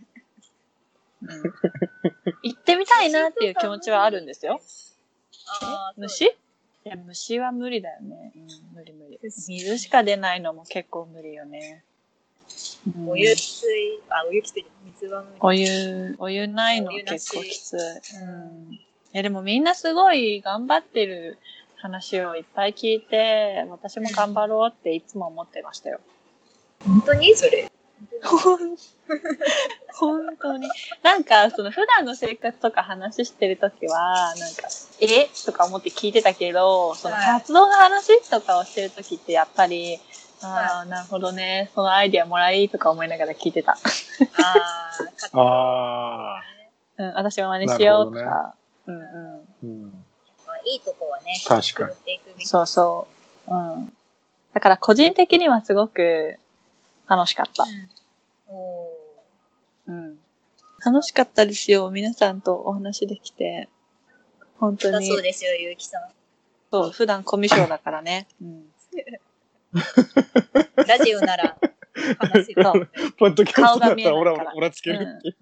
[1.22, 1.28] うん、
[2.42, 4.60] 行ってみたいなっていう気持ちはあるんですよ。
[5.62, 6.36] あー、虫？
[6.88, 8.32] いや、虫は無理だよね。
[8.34, 9.20] うん、無理無理。
[9.30, 11.84] 水しか出ないのも結構無理よね。
[12.96, 13.66] うんお湯水、
[14.08, 14.66] あ、お湯きつい。
[14.86, 15.38] 水は無理。
[15.40, 17.76] お湯、お湯ないの結構きつい。
[17.76, 18.80] ううんん。
[19.12, 21.38] え、でもみんなすごい頑張ってる
[21.76, 26.00] 話をいっぱい聞いて、私も頑張ろうっていつも思ってましたよ。
[26.86, 27.70] 本当にそれ？
[28.22, 28.76] 本
[30.40, 30.68] 当に。
[31.02, 34.68] なんか、その普段の生活とか話してるときは、なんか、
[35.00, 35.28] え？
[35.44, 39.98] とか思って聞いてたけど、そのはい活動の話とかをしてるときってやっぱり、
[40.40, 41.70] ああ、なるほどね。
[41.74, 43.72] そのアイディアもらいとか思いながら聞いてた。
[43.72, 43.76] あ
[45.32, 46.42] あ、ああ、
[46.96, 48.54] うん、私も真似しようとか。
[48.86, 49.04] うんうん。
[49.62, 50.04] うん。
[50.46, 52.46] まあいいとこはね、確かに作っていくべき。
[52.46, 53.08] そうそ
[53.48, 53.52] う。
[53.52, 53.92] うん。
[54.54, 56.38] だから個人的にはすごく
[57.08, 57.64] 楽しかった。
[57.64, 57.90] うん。
[60.84, 61.90] 楽しかったですよ。
[61.90, 63.68] 皆さんとお話できて。
[64.58, 65.06] 本当に。
[65.06, 66.02] そうですよ、ゆうきさん。
[66.70, 68.28] そう、普段コミュ障だからね。
[68.40, 68.64] うん。
[70.86, 71.56] ラジオなら
[72.18, 72.62] 話せる。
[72.62, 75.36] そうポッドキャストだったら顔が見えないオラからオラつけるっていう。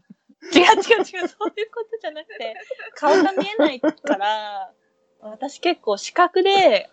[0.55, 2.55] 違う違う違う、そういうことじゃなくて、
[2.94, 4.72] 顔が見えないから、
[5.20, 6.88] 私結構視覚で、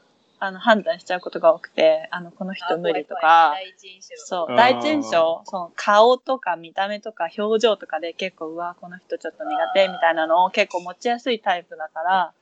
[0.46, 3.56] あの、判断しちゃうことが多くて、あの、この人無理とか。
[4.26, 12.34] そう、第一印象、その顔とか見た目とか表情とかで結構、うわ、この人ちょっと苦手みたいなのを結構持ちやすいタイプだから、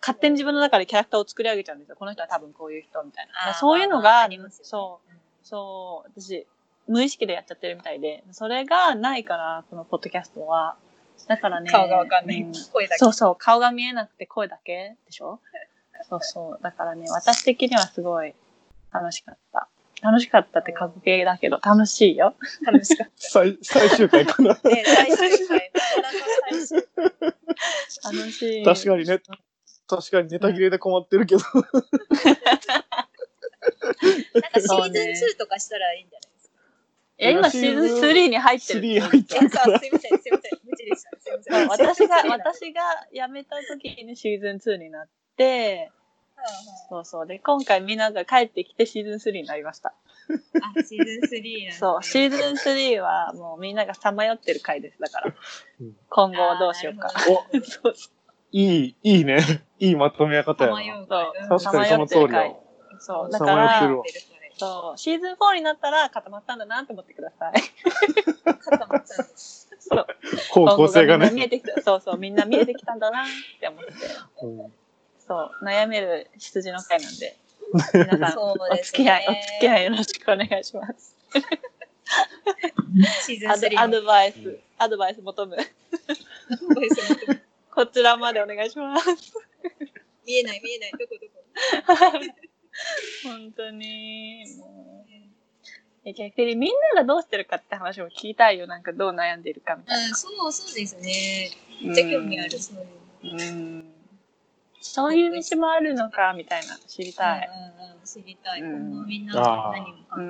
[0.00, 1.96] 勝手に自分の中でキャラクターを作り上げちゃうんですよ。
[1.98, 3.54] この人は多分こういう人みたいな。
[3.54, 6.46] そういうのが、ありますよねそう、うんそう、私、
[6.86, 10.76] 無意識でやっちゃってるみたいで、それがないから、このポッドキャストは。
[11.26, 11.70] だからね。
[11.70, 12.40] 顔がわかんない。
[12.42, 12.98] うん声だけ。
[12.98, 15.40] そうそう、顔が見えなくて声だけでしょ？
[16.08, 16.62] そうそう。
[16.62, 18.34] だからね、私的にはすごい
[18.92, 19.68] 楽しかった。
[20.02, 22.34] 楽しかったって過去形だけど、楽しいよ。
[22.66, 24.56] 楽しかっ 最最終回かな。
[24.56, 24.68] た。
[24.68, 25.70] ね、最終回。
[28.12, 28.64] 楽しい。
[28.64, 29.20] 確かにね。
[29.86, 31.42] 確かにネタ切れで困ってるけど。
[31.54, 31.70] なんか
[34.60, 34.92] シーズン
[35.34, 36.54] 2とかしたらいいんじゃないですか。
[37.18, 38.80] いや、今シーズン3に入ってる。
[38.80, 40.58] 3入ってえ、るさあ、すいません、すいません。
[40.64, 41.10] 無知でした。
[41.20, 41.68] すいません。
[41.68, 45.21] 私が、うん私が辞めた時にシーズン2になって、うん
[46.88, 47.26] そうそう。
[47.26, 49.94] で、今回みんなが帰ってきてシーズン3になりました。
[50.60, 54.98] あ、シーズン3なんそう、シーズン3はもうみんながさまよってる回です。
[55.00, 55.34] だから
[55.80, 55.96] うん。
[56.08, 57.10] 今後はどうしようかあ。
[57.10, 57.94] ーなるほど そう
[58.52, 59.38] いい、いいね。
[59.78, 60.76] いいまとめ方やな。
[60.76, 62.54] さまようそう確かにその通りだわ。
[62.98, 64.24] そう、だかさまよってら
[64.58, 67.52] そう、シーズン4になったら固まったんだなって思ってください。
[68.58, 69.04] 固まったんで
[69.36, 69.70] す。
[69.80, 70.06] そう。
[70.50, 71.42] 方向性が今後みんな見ね。
[71.46, 71.82] えてきた。
[71.82, 73.26] そうそう、みんな見えてきたんだなっ
[73.58, 73.92] て思って。
[74.42, 74.81] うん
[75.32, 77.38] そう、悩める羊の会なんで、
[77.94, 81.16] 皆さん、お付き合い、おね付き合いよろしくお願いします。
[83.24, 85.56] シーズンアド3アドバイス、アドバイス求む。
[87.70, 89.32] こちらまでお願いします。
[90.26, 90.92] 見えない見えない。
[90.92, 92.34] どこどこ？
[93.24, 95.12] 本当に、もう。
[96.04, 98.66] え逆にみんながどうしてるかって話を聞きたいよ。
[98.66, 101.50] なんかどう悩んでるかみたいうん、そうそうですね。
[101.80, 101.86] な。
[101.88, 102.84] めっちゃ興味ある、そう
[103.24, 103.42] いうの。
[103.44, 104.01] うん。
[104.82, 107.48] そういう道もあるのか、みたいな、知りたい。
[107.48, 108.62] うんうんうん、知りたい。
[108.62, 110.22] みんな何も考う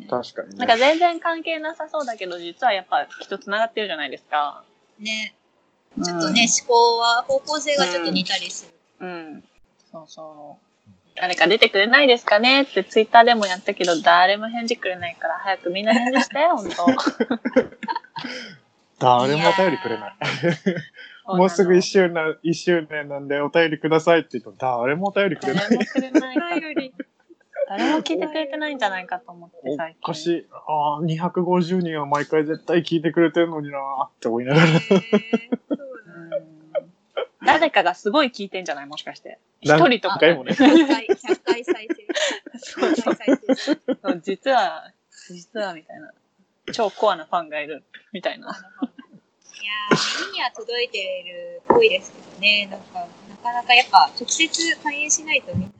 [0.00, 0.08] えん。
[0.08, 0.54] 確かにね。
[0.56, 4.62] なんか全然関係なさそうだけど、実はやっぱきっと繋がってるじゃないですか。
[5.00, 5.34] ね。
[6.02, 9.06] ちょっとね、思考は、方向性がちょっと似たりする。
[9.06, 9.44] うん。
[9.90, 10.68] そうそう。
[11.16, 16.86] 誰か出てくれないですかねってツイッターでもやったけど、誰も返事くれないから、早くみんな返事して、ほんと。
[19.00, 20.16] 誰もお便りくれない。
[21.36, 25.68] もうすぐ一周年、一周年なんでお便りくださいって言うと、誰もお便りくれない。
[25.68, 26.60] 誰もくれないから。
[26.60, 26.94] 頼り。
[27.68, 30.02] 誰も聞いてくれてないんじゃないかと思って、お最近。
[30.02, 30.46] かしい。
[30.50, 34.68] ああ、250人は毎回絶対聞いてくれてるのになーって思いながら。
[37.44, 38.86] 誰かがすごい聞いてんじゃない？
[38.86, 39.38] もしかして。
[39.60, 40.52] 一人とか何回もね。
[40.52, 42.06] 100回、100回再生。
[42.58, 43.82] そう100そう回再生して。
[44.02, 44.92] そう実は、
[45.30, 46.12] 実はみたいな。
[46.72, 48.54] 超コアなファンがいる、みたいな。
[49.60, 52.68] いやー、耳には届いてる多いですけどね。
[52.70, 55.72] なんか、なかなかやっぱ直接反映しないとみんな。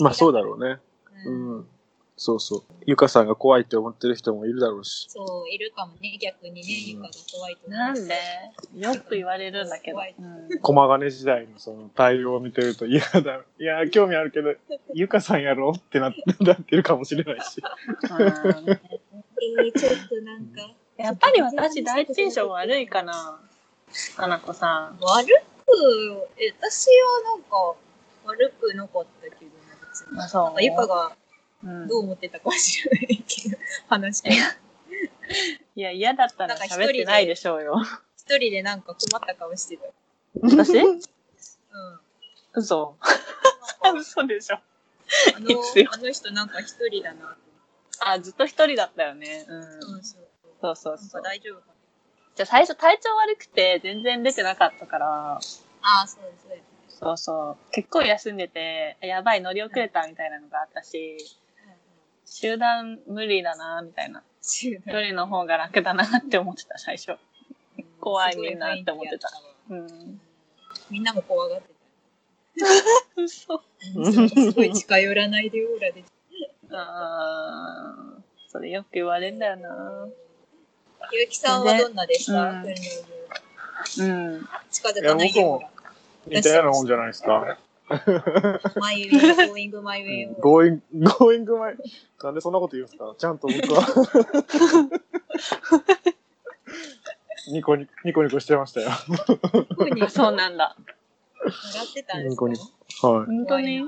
[0.00, 0.78] まあそうだろうね。
[1.26, 1.30] う。
[1.30, 1.68] うんん。
[2.16, 2.62] そうそう。
[2.86, 5.06] ゆかさんが怖いって思ってる人もいるだろうし。
[5.08, 6.16] そう、いるかもね。
[6.20, 8.14] 逆にね、うんゆかが怖いと思うなんで？
[8.78, 9.98] よく言われるんだけど。
[9.98, 14.54] うん駒金時代のその対応を見てると、いやだ、 いや、興味あるけど、
[14.94, 17.60] ゆかさんやろってなってなってるかもしれないし。
[18.10, 20.74] うんえー、ちょっとなんか。
[21.02, 23.40] やっぱり私、第一印象悪いかな。
[24.16, 24.98] かなこさん。
[25.00, 25.32] 悪く、
[26.38, 27.74] え、私はなんか、
[28.24, 29.50] 悪くなかったけどね、
[29.90, 30.20] 別に。
[30.20, 30.44] あ、そう。
[30.44, 31.12] なんか、ゆかが
[31.64, 33.56] うんどう思ってたかは知らないけど、
[33.88, 34.30] 話が。
[35.74, 37.80] いや、嫌だったら喋ってないでしょうよ。
[38.16, 39.84] 一人でなんか困った顔してた。
[40.42, 40.78] 私？
[40.78, 41.00] うん。
[42.54, 42.96] 嘘。
[43.96, 44.56] 嘘でしょ。
[44.56, 45.62] あの
[45.92, 47.36] あの人なんか一人だな。
[48.00, 49.44] あ、ずっと一人だったよね。
[49.48, 49.94] うん。
[49.96, 50.21] うん、そう。
[50.62, 51.22] そうそうそう。
[51.22, 51.72] か大丈夫か
[52.36, 55.32] じゃあ最初体調悪くて全然出てなかったから、な。
[55.34, 55.38] あ
[56.04, 56.96] あ、そうです、そうです。
[56.98, 57.72] そうそう。
[57.72, 61.18] 結構休んでて、やばい、乗り遅れたみたいなのがあったし、
[62.24, 64.22] 集団無理だな、みたいな。
[64.40, 67.16] 一人の方が楽だなって思ってた、最初。
[68.00, 69.30] 怖いみんなって思ってた
[69.70, 70.20] うん。
[70.90, 71.72] みんなも怖がって
[73.16, 73.58] 嘘。
[73.58, 73.64] た。
[74.40, 76.04] すごい近寄らないでオーラで。
[76.70, 80.08] あー、それよく言われんだよな。
[81.12, 82.42] ゆうきさんはどんなでした？
[82.42, 82.82] うん訓練所
[84.04, 84.48] うん。
[84.70, 85.68] 近づかないでオーラ。
[86.26, 87.58] 似たようなもんじゃないですか。
[88.76, 90.34] マイウェイ、ゴーイングマイウェイ。
[90.40, 91.74] ゴーイング、ゴーイングマイウェイ。
[92.22, 93.12] なんでそんなこと言うんですか？
[93.18, 93.84] ちゃんと僕は。
[97.48, 98.90] ニコニコ、ニコニコしてましたよ。
[100.08, 100.76] そうなんだ。
[101.44, 102.46] 笑ってたんですか？
[102.46, 102.56] ニコニ
[103.00, 103.12] コ。
[103.14, 103.26] はい。
[103.26, 103.82] 本当に？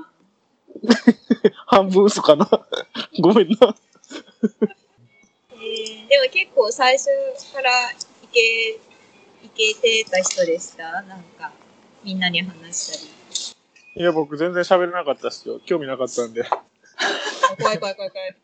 [1.67, 2.47] 半分嘘かな？
[3.21, 3.55] ごめんな。
[5.85, 7.05] えーでも結構最初
[7.53, 7.95] からい
[8.31, 8.39] け、
[9.45, 11.03] いけてた人でした？
[11.03, 11.51] なんか、
[12.03, 13.55] みんなに話した
[13.95, 14.01] り。
[14.01, 15.59] いや、僕全然喋れなかったですよ。
[15.65, 16.43] 興味なかったんで。
[17.59, 18.35] 怖い怖い怖い怖い。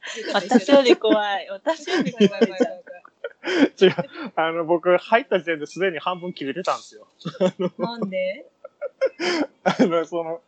[0.49, 1.49] 私より怖い。
[1.49, 2.83] 私より怖い怖い怖い
[3.81, 3.95] 違う。
[4.35, 7.07] あの、僕入った時点ですでに半分切れてたんですよ。
[7.77, 8.45] なんで？
[9.63, 10.41] あの、その、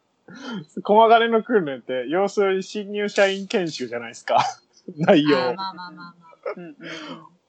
[0.84, 4.42] 駒金の訓練って、要するに新入社員研修じゃないですか。
[4.96, 5.54] 内容。
[5.56, 6.23] まあまあまあまあ。
[6.56, 6.78] うんうんうん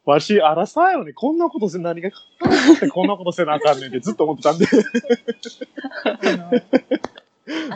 [0.07, 2.11] わし、あらさよね、こんなことせ、何が、
[2.93, 4.67] こんなことせなあかんねんってずっと思ってたんで。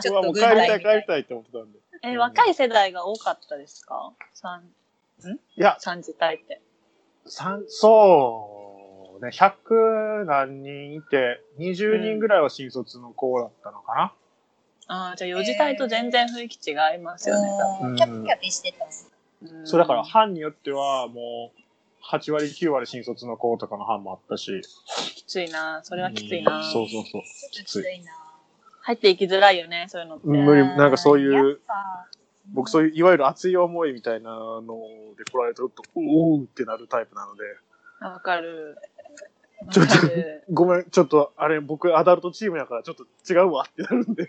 [0.01, 1.79] ちうわもう帰りたい、帰りたいって思ってたんで。
[2.03, 4.13] え、若い世代が多かったですか？
[4.35, 4.63] 三、
[5.25, 6.61] いや、三次隊って。
[7.25, 14.13] 三、そうね、100何人いて、20人ぐらいは新卒の子だったのかな。
[14.87, 17.49] ああ、じゃあ四次隊と全然雰囲気違いますよね。
[17.81, 18.85] 多うんキャピキャピしてた。
[18.85, 18.91] 分
[19.63, 21.59] そうだから、班によってはもう、
[22.11, 24.61] 8割、9割新卒の子とかの班もあったし。
[25.15, 25.81] きついな。
[25.83, 26.57] それはきついな。
[26.57, 27.21] うんそうそうそう。
[27.51, 28.11] きついな。
[28.81, 30.27] 入っていきづらいよね、そういうのって。
[30.27, 32.07] 無理、なんかそういう、ぱ
[32.53, 34.63] 僕そういう、いわゆる熱い思いみたいなの
[35.17, 37.43] で来られると、おうってなるタイプなので、
[37.99, 38.77] あわかる。
[39.65, 39.93] わちょっと。
[40.51, 44.23] ごめん、ちょっと、あれ、僕アダルトチームやからちょっと違うわってなるんで。
[44.23, 44.25] 違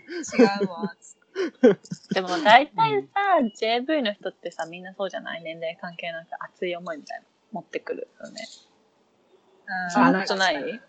[0.65, 0.95] うわ。
[2.13, 5.43] でも大体さ、JV の人ってさ、みんなそうじゃない？
[5.43, 8.47] 年齢関係なく熱い思いみたいなの持ってくるよね。
[9.85, 10.81] うんそんなことない？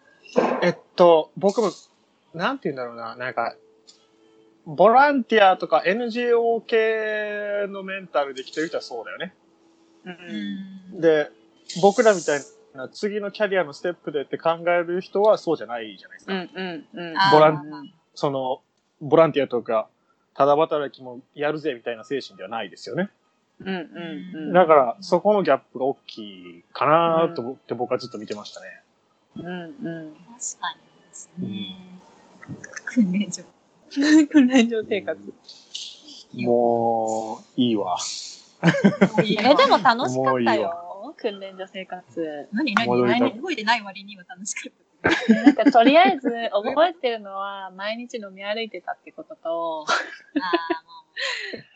[0.62, 1.70] えっと、僕も、
[2.34, 3.54] なんて言うんだろうな、なんか、
[4.64, 9.34] ボランティアとか NGO 系のメンタルで来てる人はそうだよね。
[10.04, 10.10] う。
[10.10, 11.00] うんん。
[11.00, 11.30] で、
[11.82, 12.40] 僕らみたい
[12.74, 16.32] な次のキャリアのステップでって考える人はそうじゃないじゃないですか。
[16.32, 17.14] うんうんうん。
[17.32, 18.62] ボランその、
[19.00, 19.88] ボランティアとか、
[20.34, 23.10] ただ働きもやるぜみたいな精神ではないですよね。
[23.60, 24.52] うんうんうん。
[24.52, 28.66] だから、そこのギャップが大きいかなと思って僕はずっと見てましたね。
[29.36, 30.14] うんうん。
[30.14, 31.76] 確かにですね。
[32.86, 33.42] 訓練所。
[34.30, 35.20] 訓練場生活。
[36.34, 37.96] もう、いいわ。
[38.62, 41.14] え、でも楽しかったもういいよ。
[41.16, 42.48] 訓練所生活。
[42.52, 44.91] 何何何覚えてない割には楽しかった。
[45.28, 49.86] なんかとりあえず覚えてるのは毎日飲み歩いてたってことと、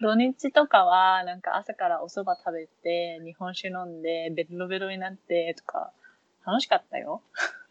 [0.00, 5.92] 土日とかはなんか朝からお蕎麦食べて、日本酒飲んで、ベロベロになってとか、
[6.46, 7.22] 楽しかったよ。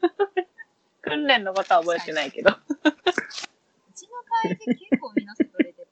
[1.01, 2.51] 訓練のことは覚えてないけど。
[2.51, 2.53] う
[3.93, 4.13] ちの
[4.43, 5.87] 会で結構皆さん取れて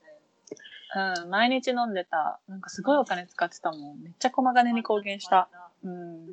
[0.91, 1.23] たよ。
[1.23, 2.39] うん、毎日飲んでた。
[2.47, 4.02] なんかすごいお金使ってたもん。
[4.02, 5.49] めっちゃ駒金に貢献した。。
[5.84, 6.28] うん。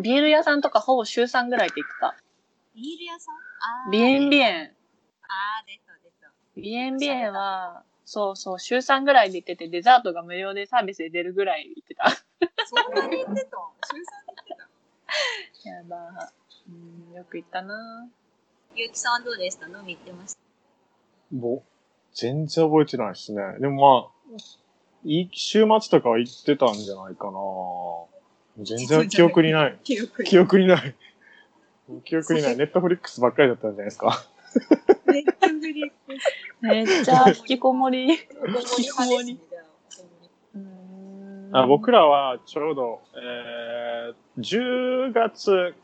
[0.00, 2.16] ビール屋さんとかほぼ週3ぐらいで行ってた。
[2.80, 3.32] ビール屋さ
[3.88, 3.90] ん？
[3.90, 4.62] ビエンビエン。
[4.62, 6.32] あー、出た出た。
[6.56, 12.10] BNB は、そうそう、週3ぐらいで行ってて、デザートが無料でサービスで出るぐらい行ってた。
[12.66, 13.58] そんなに言ってた
[13.92, 14.04] 週3で
[14.48, 16.32] 言ってたやば
[16.68, 18.08] うん、よく行ったな
[18.74, 19.66] ゆうきさんはどうでした？
[19.66, 20.40] 飲み行ってました？
[21.36, 21.62] もう、
[22.14, 23.42] 全然覚えてないですね。
[23.60, 24.38] でもまあ、
[25.04, 27.38] いい週末とかは行ってたんじゃないかな
[28.64, 29.78] 全然記憶にない。
[29.84, 30.94] 記憶にない。
[32.04, 32.56] 記憶にない。
[32.56, 34.24] ネットフリックスばっかりだったんじゃないですか？
[35.06, 36.62] ネットフリックス。
[36.62, 38.08] めっちゃ引きこもり。
[38.08, 38.16] 引
[38.76, 39.40] きこもり
[41.52, 41.66] あ。
[41.66, 45.74] 僕らはちょうど、えー、10月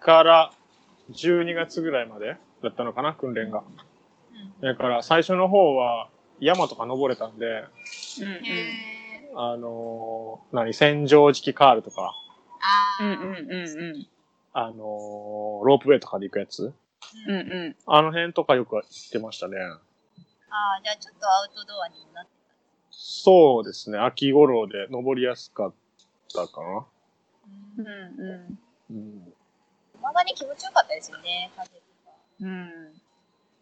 [0.00, 0.52] から
[1.12, 3.58] 12月ぐらいまでだったのかな、訓練が。
[3.60, 3.64] うん
[4.60, 6.08] だから最初の方は
[6.40, 7.64] 山とか登れたんで、
[9.36, 12.12] あのー何、戦場敷カールとか、
[13.00, 14.06] あーうんうんうんうん。
[14.52, 16.72] あのーロープウェイとかで行くやつ？
[17.26, 17.76] うんうん。
[17.86, 19.56] あの辺とかよく行ってましたね。
[19.58, 22.30] あーじゃあちょっとアウトドアになって
[22.90, 25.72] そうですね、秋頃で登りやすかっ
[26.32, 26.86] たかな。
[27.76, 27.82] た。
[27.82, 28.58] うんう
[28.90, 29.32] うん、
[29.98, 32.46] 馬場に気持ちよかったですよね、風とか。
[32.46, 32.92] ん。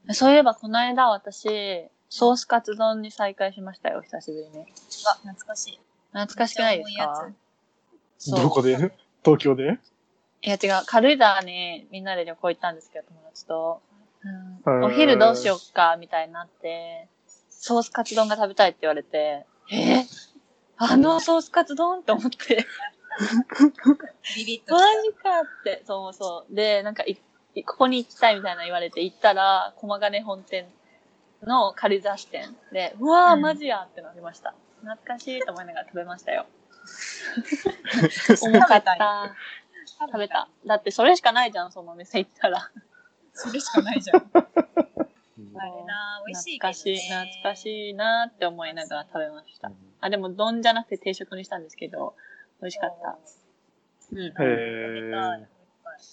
[0.09, 0.15] うん。
[0.15, 4.67] そういえば、この間私、ソースカツ丼に再会しましたよ、久しぶりに。
[5.07, 5.81] あ、懐かしい。
[6.13, 6.97] 懐かしくないです
[8.33, 8.43] か？
[8.43, 8.77] どこで？
[9.25, 9.79] 東京で？
[10.43, 13.83] いや違う、軽井沢にみんなで旅行行ったんですけど、友達と。
[14.65, 17.09] うんお昼どうしよっか、みたいになって、
[17.49, 20.05] ソースカツ丼が食べたいって言われて、え
[20.77, 22.67] あのソースカツ丼って思って、
[24.37, 26.55] ビビッとマしジかって、そうそう。
[26.55, 27.19] で、なんかい、
[27.55, 30.67] いここに行きたいみたいな言われて行ったら、駒金本店
[31.43, 34.55] の軽井沢支店で、うわー、うんマジやってなりました。
[34.83, 36.47] 懐かしいと思いながら食べましたよ。
[38.27, 38.37] た。
[38.47, 39.35] 重かった。
[40.07, 40.49] 食べた。。
[40.67, 42.71] だってそれしかないじゃん、そのお店行ったら。
[43.33, 44.23] それしかないじゃん。
[44.23, 46.73] うんあれな美味しいけどね。
[46.73, 49.73] 懐かしい、懐かしいなって思いながら食べました。
[50.01, 52.15] あ、でも丼じゃなくて定食にしたんですけど、
[52.61, 53.19] 美味しかった。
[54.13, 54.27] うん。
[54.27, 54.45] へ食べ
[55.11, 55.47] たいー。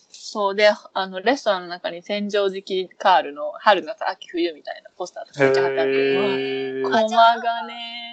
[0.10, 6.88] そうで、あの、レストランの中に戦場時期カールの春夏秋冬みたいなポスターとかめっちゃ貼ってあって、うわへー。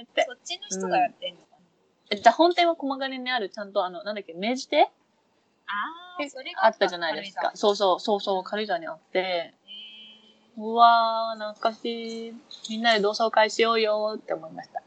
[0.05, 0.25] って。
[0.29, 1.57] そっちの人がやってんのかな。
[2.11, 4.89] えじゃあ本店は駒金にあるちゃんとあの、なんだっけ、明治亭
[5.67, 7.53] あー、それがあったじゃないですか。
[7.55, 9.55] そうそう、そうそう、軽井沢にあって、へ
[10.57, 12.35] うわー、懐かしい。
[12.71, 14.83] みんなで同窓会しようよって思いました。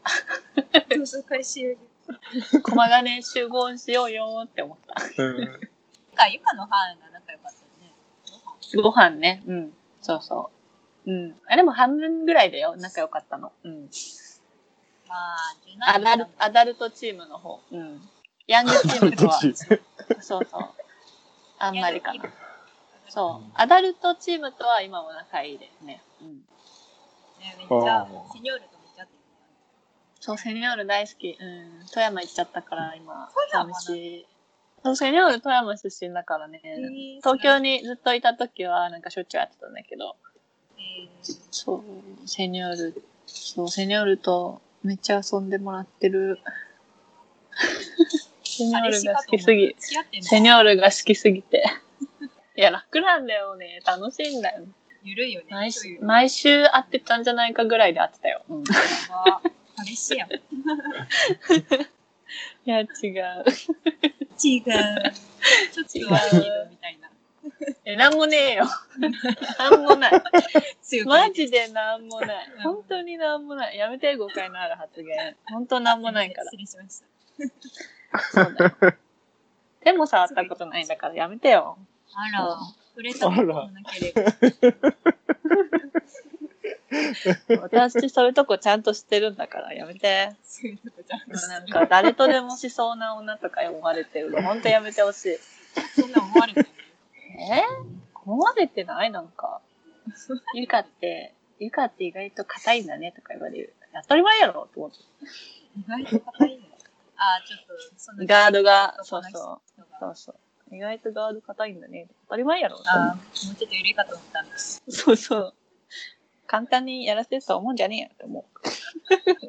[0.80, 1.78] ー同窓会しよう。
[2.62, 5.24] 駒金集合しようよって思った。
[5.24, 5.60] うん
[6.20, 7.94] あ、ゆかの班が仲良かったよね。
[8.76, 9.44] ご飯ご飯ね。
[9.46, 9.74] うん。
[10.02, 10.50] そうそ
[11.06, 11.12] う。
[11.12, 11.36] うん。
[11.48, 12.76] あ、でも半分ぐらいだよ。
[12.76, 13.52] 仲良かったの。
[13.64, 13.90] うん。
[15.08, 17.62] まあ、アダル17、アダルトチームの方。
[17.72, 18.02] うん。
[18.48, 19.40] ヤングチームとは、
[20.22, 20.70] そうそう。
[21.60, 22.24] あんまりかな。
[22.24, 22.32] う。
[23.10, 23.52] そう。
[23.54, 26.02] アダルトチームとは今も仲いいですね。
[26.22, 26.28] うん。
[27.40, 29.20] ね、めっちゃセニョールとめっちゃ会ってる
[30.20, 31.38] そう、セニョール大好き。
[31.40, 31.86] うん。
[31.92, 33.30] 富山行っちゃったから、今。
[33.34, 34.28] 富山寂しい。
[34.84, 36.62] そう、セニョール富山出身だからね。
[37.24, 40.16] 東京にずっといた時は、なんかしょっちゅう会ってたんだけど。
[40.78, 41.84] えーそ
[42.24, 46.40] う、セニョール、そう、セニョールとめっちゃ遊んでもらってる。
[48.58, 49.76] セニョールが好きすぎ、
[50.22, 51.64] セニョールが好きすぎて。
[52.56, 53.82] いや、楽なんだよね。
[53.86, 54.66] 楽しいんだよ。
[55.04, 55.48] ゆるいよね。
[55.52, 58.44] 毎週、そういうの毎週会ってたんじゃないかぐらいで会ってたよ。
[58.50, 58.74] うん、いや
[59.26, 59.42] ば
[59.78, 60.30] 彼氏やん。
[60.34, 60.42] 違う。
[62.66, 62.88] や、違う。
[62.88, 63.44] ちょっ
[66.08, 67.10] とはヒーローみたいな。
[67.86, 68.66] え、なんもねえよ。
[69.60, 70.12] なんもない。
[71.06, 72.52] マジでなんもない。
[72.58, 73.78] うん本当になんもない。
[73.78, 75.36] やめて、誤解のある発言。
[75.46, 76.58] 本当なんもないから失。
[76.58, 77.97] 礼しました。
[78.32, 78.72] そうだよ。
[79.84, 81.78] 手も触ったことないんだからやめてよ。
[82.14, 82.58] あら、
[82.90, 84.34] 触れたこともなければ。
[87.62, 90.36] 私そういうとこちゃんと知ってるんだからやめて。
[90.44, 91.50] そういうとこじゃん。
[91.50, 94.42] なんか誰とでもしそうな女とか思われてるの。
[94.42, 95.38] ほんとやめてほしい。
[96.02, 96.68] そんな思われてる。
[97.40, 97.62] え？
[98.26, 99.12] 思われてない？
[99.12, 99.62] なんか。
[100.54, 103.74] ゆかって、ゆかって意外と硬いんだねとか言われる。
[104.04, 104.98] 当たり前やろと思って。
[105.78, 106.64] 意外と硬いの？
[107.18, 109.86] あー、ちょっと、そのガードが、そう男そう。
[110.00, 110.32] そがうそ
[110.72, 110.76] う。
[110.76, 112.08] 意外とガード硬いんだね。
[112.26, 112.82] 当たり前やろ。
[112.86, 114.84] あー、もうちょっと緩いかと思ったんです。
[114.90, 115.54] そうそう。
[116.46, 118.46] 簡単にやらせると思うんじゃねえよって思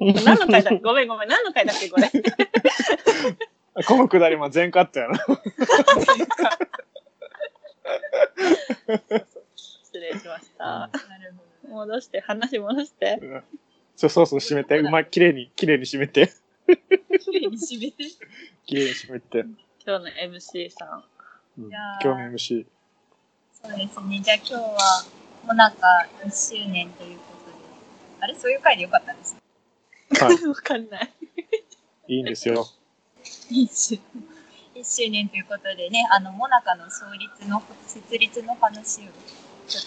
[0.01, 0.15] う。
[0.25, 0.81] 何の回だっけ？
[0.81, 1.29] ごめんごめん。
[1.29, 2.11] 何の回だっけこれ？
[3.87, 5.19] このくだりも全カットやな。
[9.55, 10.65] 失礼しました。
[10.65, 10.91] な
[11.23, 11.75] るほど。
[11.75, 13.21] 戻して、話戻して。
[13.95, 14.79] そうそうそう、締めて。
[14.79, 16.33] うまい、綺麗に、綺麗に締めて。
[16.69, 18.05] 綺麗に締めて。
[18.67, 19.45] 綺麗に締めて。
[19.87, 21.05] 今日の MC さん。
[21.59, 22.67] 今日の MC。
[23.63, 24.21] そうですね。
[24.23, 25.05] じゃあ今日は、
[25.45, 27.57] もうなんか1周年ということで。
[28.21, 28.35] あれ？
[28.35, 29.37] そういう回でよかったんです。
[30.21, 30.45] はい。
[30.47, 31.13] わかんない。
[32.09, 32.67] いいんですよ。
[33.51, 34.01] 1周
[34.75, 39.05] 1周年ということでね、あの、モナカの創立の、設立の話を
[39.67, 39.79] ち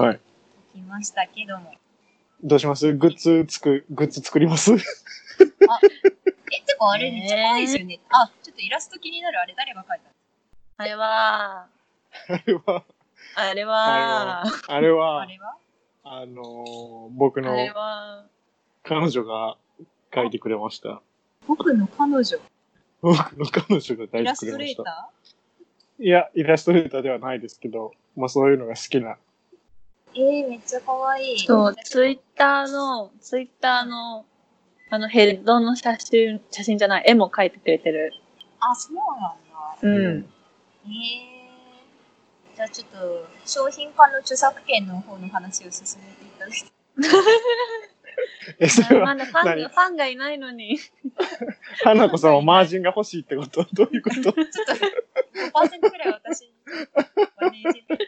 [0.00, 0.16] ょっはい。
[0.18, 0.22] と
[0.78, 1.74] 聞きましたけども。
[2.42, 2.92] どうします？
[2.92, 4.72] グッズつく、グッズ作ります？
[6.52, 8.00] え、てかあれめっちゃ可愛いですよね。
[8.10, 9.40] あ、ちょっとイラスト気になる。
[9.40, 10.00] あれ誰が描いたの
[10.78, 11.66] あれは、
[12.28, 12.84] あれは、
[13.34, 15.56] あれは、あれはあ、れは
[16.04, 17.08] あのー。
[17.12, 17.54] 僕の
[18.82, 19.56] 彼女が
[20.14, 21.02] 書いてくれました。
[21.46, 22.38] 僕の彼女。
[23.02, 24.82] 僕の彼女が書いイラスてくれました。
[24.82, 24.84] トレー。
[24.84, 25.10] タ
[26.00, 26.90] いや、イラストレー。
[26.90, 27.02] ター。
[27.02, 29.16] ではないですけど、まあそういうのが好きな。
[30.14, 30.20] ー。
[30.20, 31.38] えー、めっちゃ可愛い。
[31.40, 32.72] そう、ツイッター。
[32.72, 33.84] の、ツイッター。
[33.84, 34.24] の、
[34.90, 38.14] あのヘッドの写真、写真じゃない、絵も描いてくれてる。
[38.60, 39.78] あ、そうなんだ。
[39.82, 40.26] うん。
[40.86, 46.66] えー、じゃあちょっと、商品化の著作権の方の話を進めていただいて。
[48.60, 49.62] え、それは、まだファン何？
[49.64, 50.78] が、ファンがいないのに。
[51.84, 53.66] 花子さんはマージンが欲しいってこと？
[53.74, 54.22] どういうこと？
[54.22, 56.52] ちょっと、5%くらい私に
[57.40, 58.06] マネージメント料。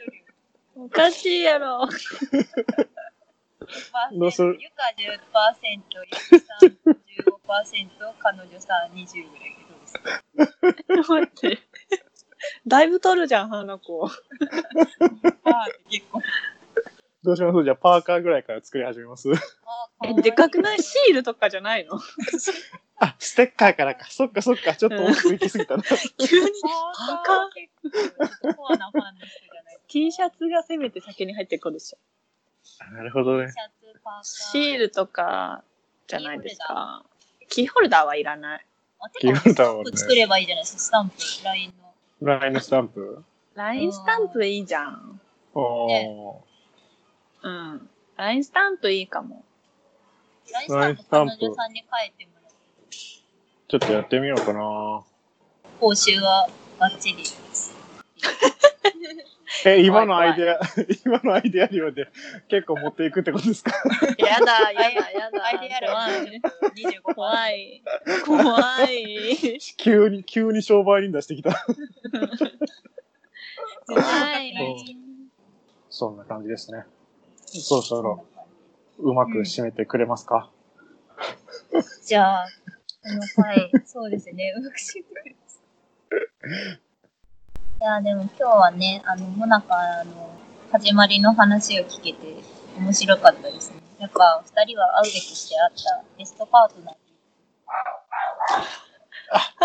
[0.77, 1.87] おかしいやろ。
[4.13, 4.57] どうする？
[4.61, 9.93] ゆか10%、ゆきさん15%、彼女さん20ぐらいでどうです
[11.07, 11.59] か待って。
[12.67, 14.07] だいぶ取るじゃん、花子。
[14.07, 14.15] あーっ
[15.91, 16.23] て結構。
[17.23, 17.65] どうします？
[17.65, 19.29] じゃあパーカーぐらいから作り始めます
[20.03, 20.83] え、でかくない？
[20.83, 22.01] シールとかじゃないの？
[22.99, 24.07] あ、ステッカーからか。
[24.11, 24.75] そっかそっか。
[24.75, 25.83] ちょっと大きく行きすぎたな。
[25.83, 31.99] 急にパーカー結構コアなファンの人じゃない T シャツがせめて先に入ってくるでしょ。
[32.93, 33.53] なるほどね
[34.23, 34.75] シ。
[34.75, 35.63] ールとか
[36.09, 37.05] じゃないですか。
[37.49, 38.67] キーホルダーはいらない。
[39.21, 41.73] キーか、ホルダーはね作ればいいじゃないですか、スタンプ、LINE
[42.21, 42.29] の。
[42.39, 43.25] ラインスタンプ。
[43.55, 45.21] LINE スタンプいいじゃん。
[45.55, 46.35] おー。
[47.43, 47.89] うん。
[48.17, 49.45] LINE スタンプいいかも。
[50.69, 52.97] LINE スタンプ、彼女さんに書いてもらって。
[53.69, 54.61] ちょっとやってみようかな。
[55.81, 56.49] 報酬は
[56.79, 57.75] バッチリです。
[59.67, 60.61] え、今のアイデア、
[61.05, 62.09] 今のアイデア量で
[62.49, 63.73] 結構持っていくってことですか？
[64.19, 65.45] やだ、やだ、やだ。
[65.45, 66.43] アイデア量怖い。
[66.77, 67.03] 25%。
[67.15, 67.83] 怖い。
[68.27, 69.59] 怖い。
[69.77, 71.67] 急に、急に商売に出してきた。
[73.87, 74.97] 怖はいい。
[75.89, 76.85] そんな感じですね。
[77.47, 78.25] そろそろ
[78.99, 80.51] うまく締めてくれますか、
[82.05, 82.47] じゃあ、
[83.03, 85.63] この回、そうですね、うまく締めてくれます。
[87.81, 89.75] いや、でも今日はね、あの、もなか
[90.05, 90.39] の
[90.71, 92.37] 始まりの話を聞けて
[92.77, 93.77] 面白かったですね。
[93.99, 96.93] やっぱ、二人は会うべくして会ったベストパートナ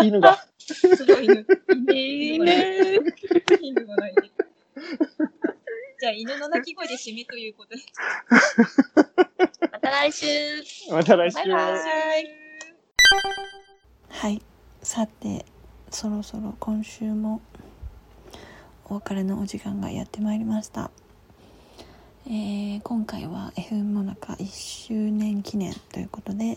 [0.00, 0.38] ー犬が。
[0.58, 1.46] すごい犬。
[1.92, 3.00] いいね。
[3.60, 4.30] 犬が鳴いてる。
[6.00, 7.82] じゃあ、犬の鳴き声で締めということで。
[9.70, 10.26] また来週。
[10.90, 11.36] また来週。
[11.36, 12.46] バイバイ。
[14.08, 14.40] はい
[14.82, 15.44] さて
[15.90, 17.42] そろそろ今週も
[18.88, 20.92] お別れのお時間がやってまいりました、
[22.28, 26.56] えー今回は FM もなか1周年記念ということで、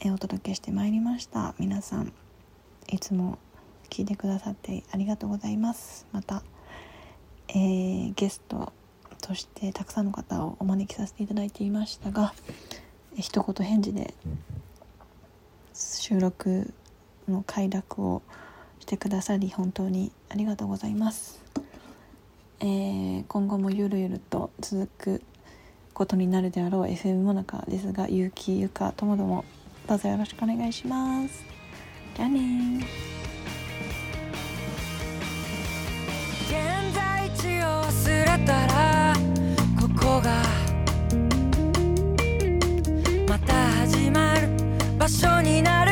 [0.00, 1.54] えーお届けしてまいりました。
[1.60, 2.12] 皆さん
[2.88, 3.38] いつも
[3.88, 6.08] 聞いてくださってありがとうございます。
[6.10, 6.42] また、
[7.50, 8.72] えーゲスト
[9.22, 12.34] としてたくさんの方をお招きさせていただいていましたが
[13.16, 14.12] 一言返事で
[15.72, 16.74] 収録
[17.28, 18.22] の快諾を
[18.80, 21.42] してくださり本当にありがとうございます、
[22.60, 25.22] えー、今後もゆるゆると続く
[25.92, 29.44] ことになるであろう FM モナカですがゆうきゆかともども
[29.88, 31.44] どうぞよろしくお願いします。
[32.16, 32.86] じゃあね
[36.46, 39.14] 現在地を忘れたら
[39.80, 40.42] ここが
[43.28, 44.48] また始まる
[44.96, 45.89] 場所になる。